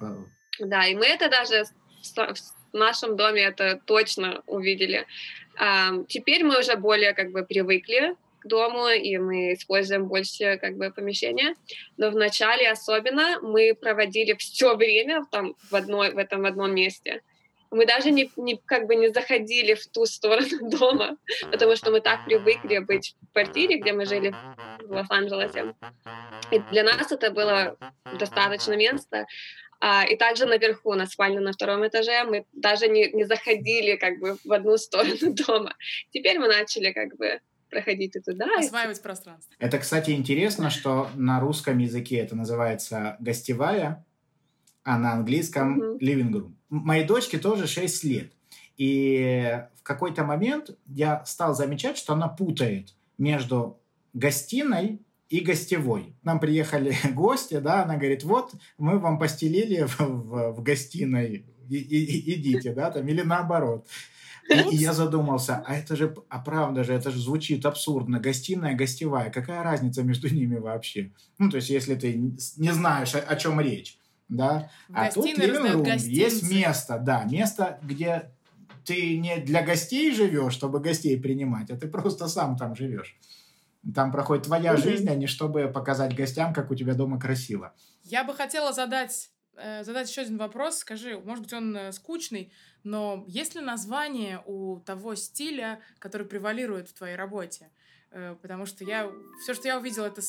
Да, 0.59 0.87
и 0.87 0.95
мы 0.95 1.05
это 1.05 1.29
даже 1.29 1.65
в 2.73 2.77
нашем 2.77 3.15
доме 3.15 3.43
это 3.43 3.79
точно 3.85 4.41
увидели. 4.47 5.05
Теперь 6.07 6.43
мы 6.43 6.59
уже 6.59 6.75
более 6.75 7.13
как 7.13 7.31
бы 7.31 7.43
привыкли 7.43 8.15
к 8.45 8.47
дому, 8.47 8.87
и 8.87 9.17
мы 9.17 9.53
используем 9.53 10.07
больше 10.07 10.57
как 10.57 10.77
бы 10.77 10.91
помещения. 10.91 11.55
Но 11.97 12.11
в 12.11 12.15
начале 12.15 12.69
особенно 12.69 13.39
мы 13.41 13.75
проводили 13.75 14.33
все 14.33 14.75
время 14.75 15.25
там 15.31 15.55
в, 15.69 15.75
одной, 15.75 16.11
в 16.11 16.17
этом 16.17 16.45
одном 16.45 16.73
месте. 16.73 17.21
Мы 17.71 17.85
даже 17.85 18.11
не, 18.11 18.31
не, 18.37 18.57
как 18.65 18.87
бы 18.87 18.95
не 18.95 19.09
заходили 19.09 19.73
в 19.73 19.85
ту 19.87 20.05
сторону 20.05 20.69
дома, 20.69 21.17
потому 21.51 21.75
что 21.75 21.91
мы 21.91 21.99
так 21.99 22.25
привыкли 22.25 22.77
быть 22.77 23.15
в 23.29 23.33
квартире, 23.33 23.79
где 23.79 23.91
мы 23.91 24.05
жили 24.05 24.33
в 24.81 24.91
Лос-Анджелесе. 24.91 25.73
И 26.51 26.59
для 26.71 26.83
нас 26.83 27.11
это 27.11 27.31
было 27.31 27.77
достаточно 28.19 28.75
места. 28.77 29.25
А, 29.79 30.05
и 30.05 30.15
также 30.15 30.45
наверху, 30.45 30.93
на 30.93 31.05
спальне 31.05 31.39
на 31.39 31.51
втором 31.51 31.85
этаже, 31.85 32.23
мы 32.23 32.45
даже 32.53 32.87
не, 32.87 33.11
не 33.11 33.25
заходили 33.25 33.97
как 33.97 34.19
бы 34.19 34.37
в 34.43 34.53
одну 34.53 34.77
сторону 34.85 35.33
дома. 35.33 35.75
Теперь 36.11 36.39
мы 36.39 36.47
начали 36.47 36.91
как 36.91 37.15
бы 37.17 37.39
проходить 37.75 38.15
и 38.15 38.19
туда. 38.19 38.45
Осваивать 38.57 39.01
пространство. 39.01 39.53
Это, 39.59 39.77
кстати, 39.77 40.11
интересно, 40.11 40.69
что 40.69 41.09
на 41.15 41.39
русском 41.39 41.77
языке 41.77 42.17
это 42.17 42.35
называется 42.35 43.17
гостевая, 43.19 44.05
а 44.83 44.97
на 44.97 45.13
английском 45.13 45.81
mm-hmm. 45.81 45.99
living 45.99 46.31
room. 46.31 46.53
Моей 46.69 47.05
дочке 47.05 47.37
тоже 47.37 47.67
6 47.67 48.03
лет. 48.05 48.31
И 48.77 49.61
в 49.75 49.83
какой-то 49.83 50.23
момент 50.23 50.69
я 50.85 51.25
стал 51.25 51.53
замечать, 51.53 51.97
что 51.97 52.13
она 52.13 52.27
путает 52.27 52.93
между 53.17 53.79
гостиной 54.13 55.01
и 55.29 55.39
гостевой. 55.39 56.15
Нам 56.23 56.39
приехали 56.39 56.95
гости, 57.13 57.59
да, 57.59 57.83
она 57.83 57.97
говорит, 57.97 58.23
вот 58.23 58.53
мы 58.77 58.99
вам 58.99 59.19
постелили 59.19 59.85
в, 59.85 59.99
в, 59.99 60.51
в 60.53 60.63
гостиной, 60.63 61.45
и, 61.69 61.77
и, 61.77 62.33
идите, 62.39 62.73
да, 62.73 62.91
там, 62.91 63.07
или 63.07 63.21
наоборот. 63.21 63.87
И, 64.49 64.75
и 64.75 64.75
я 64.75 64.93
задумался, 64.93 65.63
а 65.65 65.75
это 65.75 65.95
же, 65.95 66.15
а 66.29 66.39
правда 66.39 66.83
же, 66.83 66.93
это 66.93 67.09
же 67.09 67.19
звучит 67.19 67.65
абсурдно, 67.65 68.19
гостиная, 68.19 68.75
гостевая, 68.75 69.31
какая 69.31 69.63
разница 69.63 70.03
между 70.03 70.33
ними 70.33 70.57
вообще? 70.57 71.11
Ну, 71.39 71.49
то 71.49 71.57
есть, 71.57 71.69
если 71.69 71.95
ты 71.95 72.13
не 72.15 72.71
знаешь, 72.71 73.15
о, 73.15 73.19
о 73.19 73.35
чем 73.35 73.59
речь, 73.59 73.97
да, 74.29 74.69
а 74.93 75.11
тут 75.11 75.25
room, 75.37 75.97
есть 75.97 76.49
место, 76.49 76.99
да, 76.99 77.23
место, 77.23 77.79
где 77.81 78.31
ты 78.85 79.17
не 79.17 79.37
для 79.37 79.63
гостей 79.63 80.13
живешь, 80.13 80.53
чтобы 80.53 80.79
гостей 80.79 81.19
принимать, 81.19 81.71
а 81.71 81.77
ты 81.77 81.87
просто 81.87 82.27
сам 82.27 82.55
там 82.55 82.75
живешь. 82.75 83.17
Там 83.93 84.11
проходит 84.11 84.45
твоя 84.45 84.77
жизнь, 84.77 85.07
а 85.09 85.15
не 85.15 85.27
чтобы 85.27 85.67
показать 85.67 86.15
гостям, 86.15 86.53
как 86.53 86.71
у 86.71 86.75
тебя 86.75 86.95
дома 86.95 87.19
красиво. 87.19 87.73
Я 88.03 88.23
бы 88.23 88.33
хотела 88.33 88.73
задать, 88.73 89.29
задать 89.83 90.09
еще 90.09 90.21
один 90.21 90.37
вопрос. 90.37 90.79
Скажи, 90.79 91.19
может 91.19 91.43
быть, 91.43 91.53
он 91.53 91.75
э, 91.75 91.91
скучный, 91.91 92.51
но 92.83 93.23
есть 93.27 93.55
ли 93.55 93.61
название 93.61 94.41
у 94.45 94.79
того 94.79 95.15
стиля, 95.15 95.81
который 95.99 96.27
превалирует 96.27 96.89
в 96.89 96.93
твоей 96.93 97.15
работе? 97.15 97.69
Э, 98.11 98.35
потому 98.41 98.65
что 98.65 98.83
я 98.83 99.11
все, 99.41 99.53
что 99.53 99.67
я 99.67 99.77
увидела, 99.77 100.05
это 100.05 100.21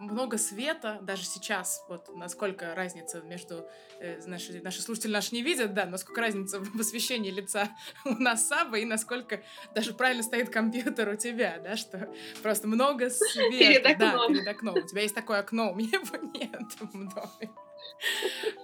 много 0.00 0.38
света, 0.38 0.98
даже 1.02 1.24
сейчас, 1.24 1.84
вот 1.88 2.08
насколько 2.16 2.74
разница 2.74 3.20
между, 3.20 3.68
э, 4.00 4.18
наши, 4.26 4.60
наши 4.62 4.80
слушатели 4.80 5.12
наши 5.12 5.34
не 5.34 5.42
видят, 5.42 5.74
да, 5.74 5.84
насколько 5.84 6.22
разница 6.22 6.58
в 6.58 6.80
освещении 6.80 7.30
лица 7.30 7.68
у 8.06 8.14
нас 8.14 8.48
Саба 8.48 8.78
и 8.78 8.86
насколько 8.86 9.42
даже 9.74 9.92
правильно 9.92 10.22
стоит 10.22 10.48
компьютер 10.48 11.10
у 11.10 11.16
тебя, 11.16 11.60
да, 11.62 11.76
что 11.76 12.10
просто 12.42 12.66
много 12.66 13.10
света. 13.10 13.50
Перед 13.50 13.86
окном. 13.86 14.10
Да, 14.10 14.28
перед 14.28 14.48
окном. 14.48 14.74
У 14.76 14.86
тебя 14.86 15.02
есть 15.02 15.14
такое 15.14 15.40
окно, 15.40 15.70
у 15.70 15.74
меня 15.74 15.98
его 15.98 16.16
нет 16.32 16.72
в 16.80 17.14
доме. 17.14 17.52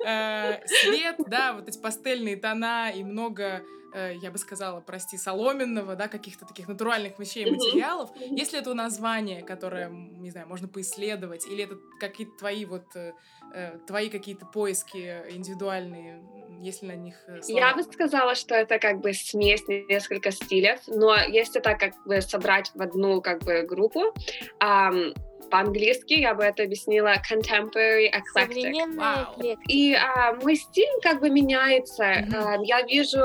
Э, 0.06 0.66
свет, 0.66 1.16
да, 1.26 1.52
вот 1.52 1.68
эти 1.68 1.78
пастельные 1.78 2.36
тона 2.36 2.90
и 2.90 3.04
много 3.04 3.62
я 3.96 4.30
бы 4.30 4.38
сказала, 4.38 4.80
прости, 4.80 5.16
соломенного, 5.16 5.96
да, 5.96 6.08
каких-то 6.08 6.44
таких 6.44 6.68
натуральных 6.68 7.18
вещей 7.18 7.46
и 7.46 7.50
материалов. 7.50 8.10
Есть 8.18 8.52
ли 8.52 8.58
это 8.58 8.74
название, 8.74 9.42
которое, 9.42 9.88
не 9.88 10.30
знаю, 10.30 10.46
можно 10.48 10.68
поисследовать, 10.68 11.46
или 11.46 11.64
это 11.64 11.76
какие-то 12.00 12.36
твои 12.38 12.64
вот, 12.64 12.84
э, 12.94 13.12
э, 13.54 13.78
твои 13.86 14.08
какие-то 14.08 14.46
поиски 14.46 15.22
индивидуальные, 15.30 16.22
если 16.60 16.86
на 16.86 16.96
них 16.96 17.16
слова? 17.42 17.60
Я 17.60 17.74
бы 17.74 17.82
сказала, 17.82 18.34
что 18.34 18.54
это 18.54 18.78
как 18.78 19.00
бы 19.00 19.12
смесь 19.12 19.66
несколько 19.66 20.30
стилей, 20.30 20.76
но 20.86 21.16
если 21.16 21.60
так 21.60 21.78
как 21.78 21.94
бы 22.04 22.20
собрать 22.20 22.70
в 22.74 22.82
одну 22.82 23.22
как 23.22 23.42
бы 23.44 23.62
группу, 23.62 24.14
um, 24.62 25.14
по-английски 25.50 26.14
я 26.14 26.34
бы 26.34 26.42
это 26.44 26.64
объяснила 26.64 27.14
contemporary 27.30 28.10
eclectic. 28.10 28.72
Wow. 28.96 29.56
И 29.68 29.94
а, 29.94 30.34
мой 30.34 30.56
стиль 30.56 30.88
как 31.02 31.20
бы 31.20 31.30
меняется. 31.30 32.04
Mm-hmm. 32.04 32.34
А, 32.34 32.56
я 32.64 32.82
вижу 32.82 33.22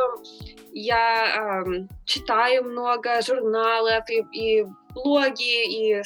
я 0.74 1.64
эм, 1.66 1.90
читаю 2.06 2.64
много 2.64 3.22
журналов 3.22 4.04
и, 4.10 4.24
и 4.34 4.66
блоги, 4.94 5.92
и 5.92 6.02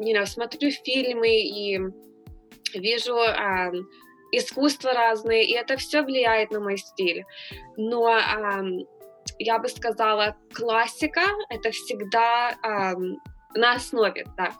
you 0.00 0.14
know, 0.14 0.26
смотрю 0.26 0.70
фильмы, 0.70 1.28
и 1.28 1.78
вижу 2.74 3.16
эм, 3.16 3.88
искусства 4.32 4.92
разные, 4.92 5.46
и 5.46 5.52
это 5.52 5.76
все 5.76 6.02
влияет 6.02 6.50
на 6.50 6.60
мой 6.60 6.76
стиль. 6.76 7.24
Но 7.76 8.18
эм, 8.18 8.86
я 9.38 9.58
бы 9.58 9.68
сказала, 9.68 10.36
классика— 10.52 11.22
это 11.50 11.70
всегда 11.70 12.56
эм, 12.62 13.18
на 13.54 13.74
основе, 13.74 14.26
да, 14.36 14.52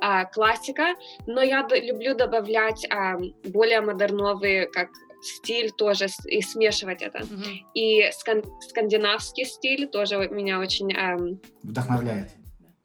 а, 0.00 0.24
классика, 0.24 0.94
но 1.26 1.42
я 1.42 1.66
люблю 1.70 2.14
добавлять 2.14 2.86
а, 2.90 3.16
более 3.44 3.80
модерновые, 3.80 4.66
как 4.66 4.88
стиль 5.22 5.70
тоже 5.70 6.06
и 6.26 6.42
смешивать 6.42 7.02
это. 7.02 7.20
Мгм. 7.24 7.42
И 7.74 8.02
скан- 8.12 8.44
скандинавский 8.60 9.44
стиль 9.44 9.86
тоже 9.88 10.16
меня 10.28 10.58
очень... 10.60 10.92
ам, 10.96 11.40
Вдохновляет. 11.62 12.30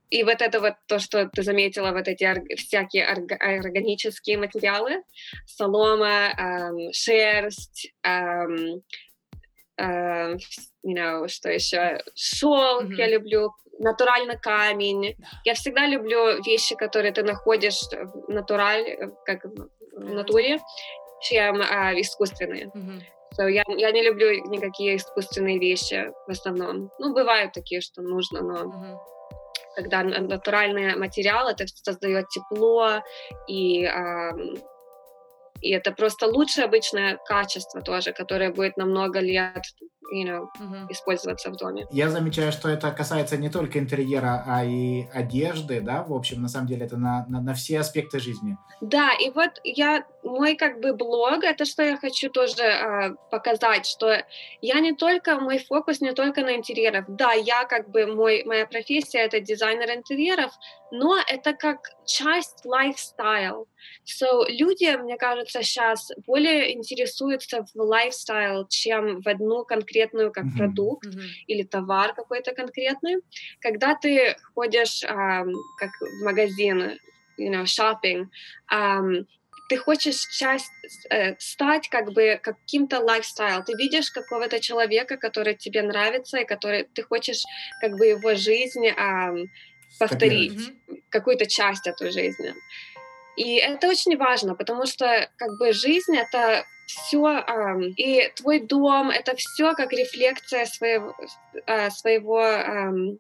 и 0.09 0.23
вот 0.23 0.41
это 0.41 0.59
вот 0.61 0.73
то, 0.88 0.99
что 0.99 1.27
ты 1.27 1.43
заметила, 1.43 1.91
вот 1.91 2.07
эти 2.07 2.23
орг- 2.23 2.55
всякие 2.55 3.05
орг- 3.11 3.38
органические 3.39 4.38
материалы, 4.38 5.03
солома, 5.45 6.31
ам, 6.38 6.75
шерсть, 6.93 7.91
ам, 8.03 8.81
ам, 9.77 10.35
you 10.85 10.93
know, 10.95 11.27
что 11.27 11.49
еще, 11.51 12.01
шелк 12.15 12.83
Мгм. 12.83 12.93
я 12.95 13.07
люблю, 13.09 13.51
натуральный 13.79 14.39
камень. 14.39 15.15
Я 15.43 15.53
всегда 15.53 15.85
люблю 15.88 16.41
вещи, 16.43 16.75
которые 16.75 17.11
ты 17.11 17.23
находишь 17.23 17.81
в 17.91 18.29
натураль, 18.31 18.81
э, 18.88 19.09
как 19.25 19.43
в 19.45 20.13
натуре, 20.13 20.59
чем 21.22 21.61
а, 21.61 21.93
искусственные. 21.99 22.72
Мгм. 22.74 23.01
So, 23.39 23.47
я, 23.51 23.63
я 23.68 23.91
не 23.91 24.01
люблю 24.03 24.30
никакие 24.47 24.95
искусственные 24.95 25.59
вещи 25.59 26.11
в 26.28 26.32
основном. 26.32 26.89
Ну, 26.99 27.13
бывают 27.13 27.53
такие, 27.53 27.82
что 27.82 28.01
нужно, 28.01 28.41
но 28.41 28.65
Мгм. 28.65 28.99
когда 29.76 30.03
на- 30.03 30.22
натуральный 30.22 30.95
материал, 30.95 31.47
это 31.47 31.65
создает 31.68 32.30
тепло, 32.30 33.01
и, 33.47 33.86
ам, 33.86 34.55
и 35.61 35.72
это 35.72 35.91
просто 35.91 36.28
лучшее 36.28 36.65
обычное 36.65 37.18
качество 37.26 37.82
тоже, 37.82 38.13
которое 38.13 38.51
будет 38.51 38.78
на 38.78 38.86
много 38.86 39.20
лет 39.20 39.61
you 40.12 40.26
know, 40.26 40.47
Мгм. 40.60 40.88
использоваться 40.89 41.49
в 41.49 41.58
доме. 41.58 41.86
Я 41.91 42.10
замечаю, 42.10 42.51
что 42.51 42.70
это 42.70 42.91
касается 42.91 43.38
не 43.38 43.49
только 43.49 43.80
интерьера, 43.80 44.43
а 44.45 44.64
и 44.64 45.08
одежды, 45.14 45.82
да, 45.82 46.03
в 46.03 46.14
общем, 46.14 46.41
на 46.41 46.47
самом 46.47 46.68
деле 46.68 46.86
это 46.86 46.97
на, 46.97 47.26
на, 47.28 47.41
на 47.41 47.53
все 47.53 47.80
аспекты 47.80 48.20
жизни. 48.20 48.58
Да, 48.82 49.12
и 49.14 49.32
вот 49.32 49.51
я, 49.64 50.05
мой 50.24 50.55
как 50.55 50.80
бы 50.80 50.93
блог, 50.93 51.43
это 51.43 51.66
что 51.66 51.84
я 51.84 51.97
хочу 51.97 52.30
тоже 52.30 52.64
а, 52.64 53.16
показать, 53.30 53.86
что 53.88 54.24
я 54.62 54.80
не 54.80 54.93
только, 54.93 55.39
мой 55.39 55.58
фокус 55.58 55.99
не 56.01 56.14
только 56.14 56.41
на 56.41 56.55
интерьерах. 56.55 57.05
Да, 57.08 57.34
я 57.34 57.66
как 57.66 57.89
бы, 57.89 58.05
мой, 58.05 58.43
моя 58.45 58.66
профессия 58.66 59.20
это 59.20 59.39
дизайнер 59.39 59.89
интерьеров, 59.95 60.51
но 60.91 61.18
это 61.28 61.53
как 61.53 61.80
часть 62.05 62.66
lifestyle. 62.66 63.66
So, 64.05 64.45
люди, 64.47 64.95
мне 64.97 65.18
кажется, 65.18 65.64
сейчас 65.64 66.12
более 66.26 66.74
интересуются 66.76 67.66
в 67.74 67.80
lifestyle, 67.80 68.66
чем 68.70 69.22
в 69.22 69.28
одну 69.28 69.66
конкретную 69.66 69.96
как 70.05 70.45
Мгм. 70.45 70.57
продукт 70.57 71.07
Мгм. 71.07 71.21
или 71.47 71.63
товар 71.63 72.13
какой-то 72.13 72.53
конкретный. 72.53 73.17
Когда 73.59 73.95
ты 73.95 74.35
ходишь 74.53 75.03
ам, 75.03 75.51
как 75.77 75.91
в 75.99 76.23
магазин, 76.23 76.97
you 77.39 77.49
know, 77.51 77.63
shopping, 77.65 78.25
ам, 78.67 79.25
ты 79.69 79.77
хочешь 79.77 80.21
часть 80.37 80.71
э, 81.09 81.35
стать 81.39 81.89
как 81.89 82.13
бы 82.13 82.39
каким-то 82.41 82.99
лайфстайл. 82.99 83.63
Ты 83.63 83.73
видишь 83.73 84.11
какого-то 84.11 84.59
человека, 84.59 85.17
который 85.17 85.55
тебе 85.55 85.81
нравится, 85.81 86.37
и 86.37 86.45
который 86.45 86.87
ты 86.93 87.03
хочешь 87.03 87.43
как 87.81 87.91
бы 87.97 88.05
его 88.07 88.35
жизнь 88.35 88.87
ам, 88.97 89.45
повторить 89.99 90.53
Мгм. 90.87 91.01
какую-то 91.09 91.45
часть 91.45 91.87
этой 91.87 92.11
жизни. 92.11 92.53
И 93.35 93.55
это 93.55 93.87
очень 93.87 94.17
важно, 94.17 94.55
потому 94.55 94.85
что 94.85 95.29
как 95.37 95.57
бы 95.59 95.73
жизнь 95.73 96.15
это 96.15 96.65
все, 96.88 97.43
и 97.97 98.31
твой 98.35 98.59
дом 98.61 99.09
это 99.09 99.35
все 99.35 99.73
как 99.75 99.91
рефлекция 99.91 100.65
своего, 100.65 101.15
а, 101.67 101.91
своего 101.91 102.39
ам, 102.39 103.19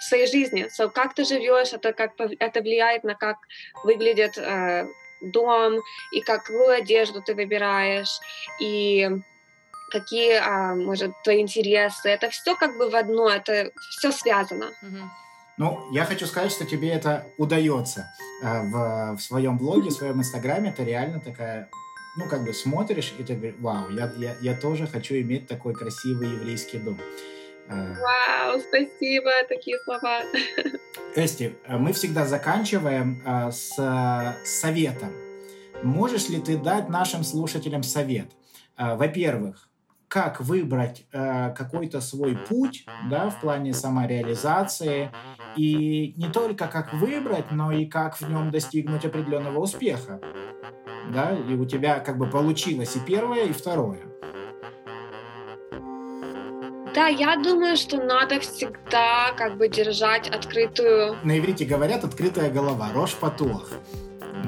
своей 0.00 0.26
жизни. 0.26 0.68
So, 0.78 0.90
как 0.90 1.14
ты 1.14 1.24
живешь, 1.24 1.72
это 1.72 1.92
как 1.92 2.12
это 2.18 2.60
влияет 2.60 3.04
на 3.04 3.14
как 3.14 3.36
выглядит 3.84 4.36
а, 4.36 4.86
дом 5.22 5.80
и 6.12 6.20
какую 6.20 6.70
одежду 6.70 7.22
ты 7.22 7.34
выбираешь 7.34 8.20
и 8.60 9.08
какие, 9.90 10.34
а, 10.34 10.74
может, 10.74 11.12
твои 11.22 11.40
интересы. 11.40 12.08
Это 12.08 12.28
все 12.30 12.56
как 12.56 12.76
бы 12.76 12.90
в 12.90 12.96
одно, 12.96 13.30
это 13.30 13.70
все 13.90 14.10
связано. 14.10 14.72
Ну, 15.56 15.88
я 15.92 16.04
хочу 16.04 16.26
сказать, 16.26 16.50
что 16.50 16.66
тебе 16.66 16.90
это 16.90 17.26
удается 17.38 18.10
э, 18.42 18.62
в, 18.62 19.16
в 19.16 19.22
своем 19.22 19.56
блоге, 19.56 19.90
в 19.90 19.92
своем 19.92 20.18
инстаграме. 20.18 20.70
Это 20.70 20.82
реально 20.82 21.20
такая, 21.20 21.68
ну, 22.16 22.28
как 22.28 22.44
бы 22.44 22.52
смотришь, 22.52 23.12
и 23.18 23.24
ты 23.24 23.34
говоришь, 23.34 23.56
вау, 23.58 23.90
я, 23.90 24.12
я, 24.16 24.36
я 24.40 24.54
тоже 24.54 24.86
хочу 24.86 25.14
иметь 25.16 25.46
такой 25.46 25.74
красивый 25.74 26.28
еврейский 26.28 26.78
дом. 26.78 26.98
Э, 27.68 27.94
Вау, 27.94 28.60
спасибо, 28.60 29.30
такие 29.48 29.78
слова. 29.84 30.22
Эсти, 31.16 31.56
мы 31.68 31.92
всегда 31.92 32.26
заканчиваем 32.26 33.22
э, 33.24 33.50
с 33.50 33.78
э, 33.78 34.44
советом. 34.44 35.12
Можешь 35.82 36.28
ли 36.28 36.40
ты 36.40 36.56
дать 36.56 36.88
нашим 36.88 37.24
слушателям 37.24 37.82
совет? 37.82 38.30
Во-первых, 38.76 39.68
как 40.08 40.40
выбрать 40.40 41.06
какой-то 41.12 42.00
свой 42.00 42.36
путь, 42.36 42.86
да, 43.10 43.28
в 43.28 43.40
плане 43.40 43.74
самореализации, 43.74 45.10
и 45.56 46.14
не 46.16 46.28
только 46.30 46.68
как 46.68 46.94
выбрать, 46.94 47.50
но 47.50 47.70
и 47.70 47.84
как 47.84 48.20
в 48.20 48.28
нем 48.28 48.50
достигнуть 48.50 49.04
определенного 49.04 49.58
успеха, 49.58 50.20
да, 51.12 51.32
и 51.32 51.54
у 51.54 51.64
тебя 51.64 52.00
как 52.00 52.18
бы 52.18 52.26
получилось 52.26 52.96
и 52.96 53.00
первое, 53.00 53.44
и 53.44 53.52
второе. 53.52 54.00
Да, 56.94 57.08
я 57.08 57.36
думаю, 57.36 57.76
что 57.76 57.96
надо 57.96 58.38
всегда 58.38 59.32
как 59.36 59.56
бы 59.56 59.68
держать 59.68 60.28
открытую 60.28 61.16
На 61.24 61.38
иврите 61.38 61.64
говорят 61.64 62.04
«открытая 62.04 62.50
голова», 62.50 62.90
«рожь 62.94 63.14
потух». 63.14 63.70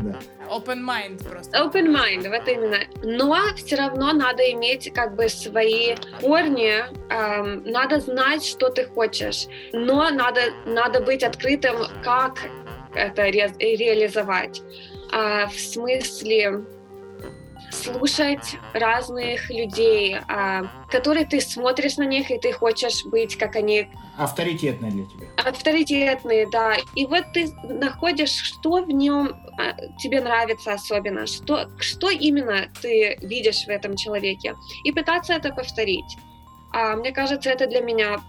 Да. 0.02 0.14
Open 0.48 0.80
mind 0.84 1.28
просто. 1.28 1.58
open 1.58 1.86
mind, 1.88 2.28
вот 2.28 2.46
именно. 2.46 2.78
Но 3.02 3.36
все 3.56 3.76
равно 3.76 4.12
надо 4.12 4.42
иметь 4.52 4.92
как 4.92 5.16
бы 5.16 5.28
свои 5.28 5.96
корни, 6.20 6.84
эм, 7.10 7.64
надо 7.64 7.98
знать, 7.98 8.44
что 8.44 8.68
ты 8.68 8.84
хочешь, 8.84 9.46
но 9.72 10.08
надо, 10.10 10.40
надо 10.66 11.00
быть 11.00 11.24
открытым, 11.24 11.76
как 12.04 12.38
это 12.94 13.22
ре- 13.24 13.52
реализовать. 13.58 14.62
А, 15.12 15.46
в 15.46 15.54
смысле 15.58 16.64
слушать 17.70 18.56
разных 18.74 19.50
людей, 19.50 20.16
а, 20.28 20.62
которые 20.90 21.26
ты 21.26 21.40
смотришь 21.40 21.96
на 21.96 22.04
них, 22.04 22.30
и 22.30 22.38
ты 22.38 22.52
хочешь 22.52 23.04
быть, 23.04 23.36
как 23.36 23.56
они 23.56 23.88
Авторитетная 24.18 24.90
для 24.90 25.04
тебя. 25.04 25.26
авторитетные, 25.36 26.48
да. 26.50 26.76
И 26.94 27.06
вот 27.06 27.24
ты 27.34 27.52
находишь, 27.64 28.30
что 28.30 28.82
в 28.82 28.88
нем 28.88 29.36
а, 29.58 29.74
тебе 29.98 30.20
нравится 30.20 30.72
особенно, 30.72 31.26
что, 31.26 31.68
что 31.78 32.10
именно 32.10 32.68
ты 32.80 33.18
видишь 33.20 33.64
в 33.64 33.68
этом 33.68 33.96
человеке, 33.96 34.54
и 34.84 34.92
пытаться 34.92 35.34
это 35.34 35.52
повторить. 35.52 36.16
А, 36.72 36.96
мне 36.96 37.12
кажется, 37.12 37.50
это 37.50 37.66
для 37.66 37.80
меня 37.80 38.20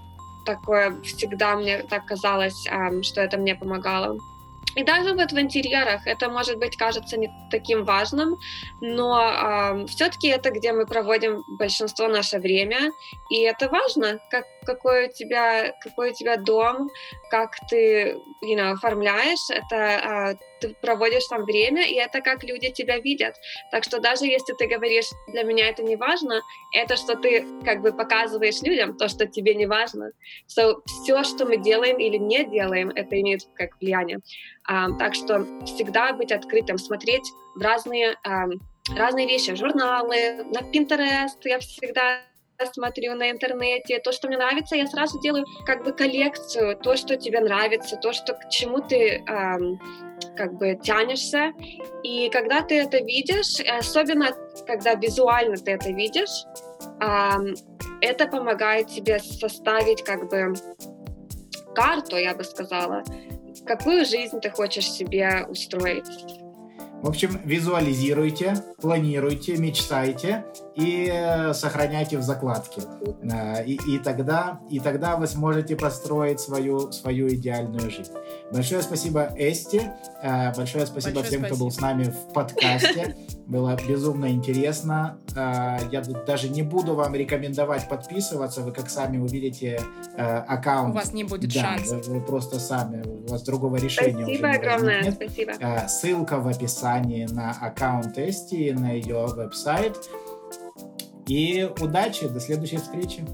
такое 0.45 1.01
всегда 1.03 1.55
мне 1.55 1.79
так 1.79 2.05
казалось, 2.05 2.67
ам, 2.69 3.03
что 3.03 3.21
это 3.21 3.37
мне 3.37 3.55
помогало. 3.55 4.17
И 4.77 4.83
даже 4.83 5.13
вот 5.13 5.31
в 5.31 5.39
интерьерах 5.39 6.05
это, 6.05 6.29
может 6.29 6.59
быть, 6.59 6.77
кажется 6.77 7.17
не 7.17 7.29
таким 7.49 7.83
важным, 7.83 8.37
но 8.79 9.85
все-таки 9.87 10.27
это 10.27 10.51
где 10.51 10.71
мы 10.71 10.85
проводим 10.85 11.43
большинство 11.57 12.07
наше 12.07 12.37
время, 12.37 12.91
и 13.31 13.41
это 13.41 13.69
важно, 13.69 14.19
как, 14.29 14.45
какой, 14.65 15.07
у 15.07 15.11
тебя, 15.11 15.73
какой 15.81 16.11
у 16.11 16.13
тебя 16.13 16.37
дом, 16.37 16.89
как 17.31 17.55
ты 17.69 18.21
you 18.43 18.55
know, 18.55 18.73
оформляешь, 18.73 19.49
это 19.49 19.75
а, 19.75 20.35
ты 20.59 20.75
проводишь 20.81 21.25
там 21.27 21.43
время, 21.43 21.87
и 21.87 21.95
это 21.95 22.21
как 22.21 22.43
люди 22.43 22.69
тебя 22.69 22.99
видят. 22.99 23.35
Так 23.71 23.83
что 23.83 23.99
даже 23.99 24.25
если 24.25 24.53
ты 24.53 24.67
говоришь, 24.67 25.07
для 25.27 25.43
меня 25.43 25.69
это 25.69 25.83
не 25.83 25.95
важно, 25.95 26.41
это 26.73 26.95
что 26.95 27.15
ты 27.15 27.45
как 27.63 27.81
бы 27.81 27.91
показываешь 27.93 28.61
людям, 28.61 28.97
то, 28.97 29.07
что 29.07 29.27
тебе 29.27 29.55
не 29.55 29.65
важно. 29.65 30.11
So, 30.47 30.81
все, 30.85 31.23
что 31.23 31.45
мы 31.45 31.57
делаем 31.57 31.97
или 31.97 32.17
не 32.17 32.43
делаем, 32.45 32.89
это 32.89 33.19
имеет 33.19 33.41
как 33.55 33.79
влияние. 33.79 34.19
А, 34.65 34.91
так 34.97 35.15
что 35.15 35.45
всегда 35.65 36.13
быть 36.13 36.31
открытым, 36.31 36.77
смотреть 36.77 37.31
в 37.55 37.61
разные, 37.61 38.17
а, 38.23 38.45
разные 38.95 39.27
вещи, 39.27 39.55
журналы, 39.55 40.43
на 40.43 40.61
Pinterest 40.61 41.37
я 41.43 41.59
всегда 41.59 42.21
смотрю 42.65 43.15
на 43.15 43.29
интернете, 43.29 43.99
то, 43.99 44.11
что 44.11 44.27
мне 44.27 44.37
нравится, 44.37 44.75
я 44.75 44.87
сразу 44.87 45.19
делаю 45.19 45.45
как 45.65 45.83
бы 45.83 45.93
коллекцию, 45.93 46.77
то, 46.77 46.97
что 46.97 47.15
тебе 47.15 47.39
нравится, 47.39 47.97
то, 47.97 48.13
что 48.13 48.33
к 48.33 48.49
чему 48.49 48.79
ты 48.79 49.23
эм, 49.27 49.79
как 50.35 50.53
бы 50.57 50.75
тянешься. 50.81 51.53
И 52.03 52.29
когда 52.29 52.61
ты 52.61 52.79
это 52.81 52.97
видишь, 52.97 53.59
особенно 53.59 54.35
когда 54.65 54.95
визуально 54.95 55.57
ты 55.57 55.71
это 55.71 55.91
видишь, 55.91 56.45
эм, 57.01 57.55
это 58.01 58.27
помогает 58.27 58.87
тебе 58.87 59.19
составить 59.19 60.03
как 60.03 60.29
бы 60.29 60.53
карту, 61.75 62.17
я 62.17 62.33
бы 62.33 62.43
сказала, 62.43 63.03
какую 63.65 64.05
жизнь 64.05 64.39
ты 64.39 64.49
хочешь 64.49 64.89
себе 64.89 65.45
устроить. 65.47 66.46
В 67.01 67.09
общем, 67.09 67.39
визуализируйте, 67.45 68.55
планируйте, 68.81 69.55
мечтайте 69.57 70.45
и 70.75 71.07
э, 71.11 71.53
сохраняйте 71.53 72.17
в 72.17 72.23
закладке. 72.23 72.81
Э, 73.21 73.63
И, 73.65 73.79
и 73.87 73.99
тогда, 73.99 74.59
и 74.69 74.79
тогда 74.79 75.15
вы 75.15 75.27
сможете 75.27 75.75
построить 75.75 76.39
свою, 76.39 76.91
свою 76.91 77.27
идеальную 77.29 77.91
жизнь. 77.91 78.11
Большое 78.51 78.81
спасибо, 78.81 79.29
Эсти. 79.37 79.91
Э, 80.23 80.53
Большое 80.55 80.87
спасибо 80.87 81.21
Большое 81.21 81.39
всем, 81.39 81.43
кто 81.45 81.55
был 81.55 81.69
с 81.71 81.75
спасибо. 81.75 81.97
нами 81.99 82.03
в 82.11 82.33
подкасте. 82.33 83.15
Было 83.47 83.77
безумно 83.87 84.29
интересно. 84.29 85.19
Я 85.33 86.01
даже 86.25 86.49
не 86.49 86.63
буду 86.63 86.95
вам 86.95 87.15
рекомендовать 87.15 87.87
подписываться. 87.87 88.59
Вы 88.61 88.73
как 88.73 88.89
сами 88.89 89.19
увидите 89.19 89.79
аккаунт. 90.17 90.93
У 90.93 90.97
вас 90.97 91.13
не 91.13 91.23
будет 91.23 91.53
да, 91.53 91.61
шанса. 91.77 91.95
Вы, 91.95 92.19
вы 92.19 92.21
просто 92.21 92.59
сами, 92.59 93.03
у 93.07 93.31
вас 93.31 93.43
другого 93.43 93.77
решения 93.77 94.25
уже 94.25 94.35
Спасибо 94.35 94.47
не 94.49 94.55
огромное, 94.57 94.97
возникнет. 94.97 95.31
спасибо. 95.31 95.87
Ссылка 95.87 96.39
в 96.39 96.47
описании 96.49 96.86
на 97.25 97.51
аккаунт 97.51 98.17
Эсти, 98.17 98.71
на 98.71 98.91
ее 98.91 99.25
веб-сайт. 99.27 99.97
И 101.27 101.69
удачи, 101.79 102.27
до 102.27 102.39
следующей 102.39 102.77
встречи. 102.77 103.25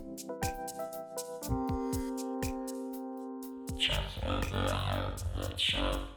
Ciao. 5.55 6.12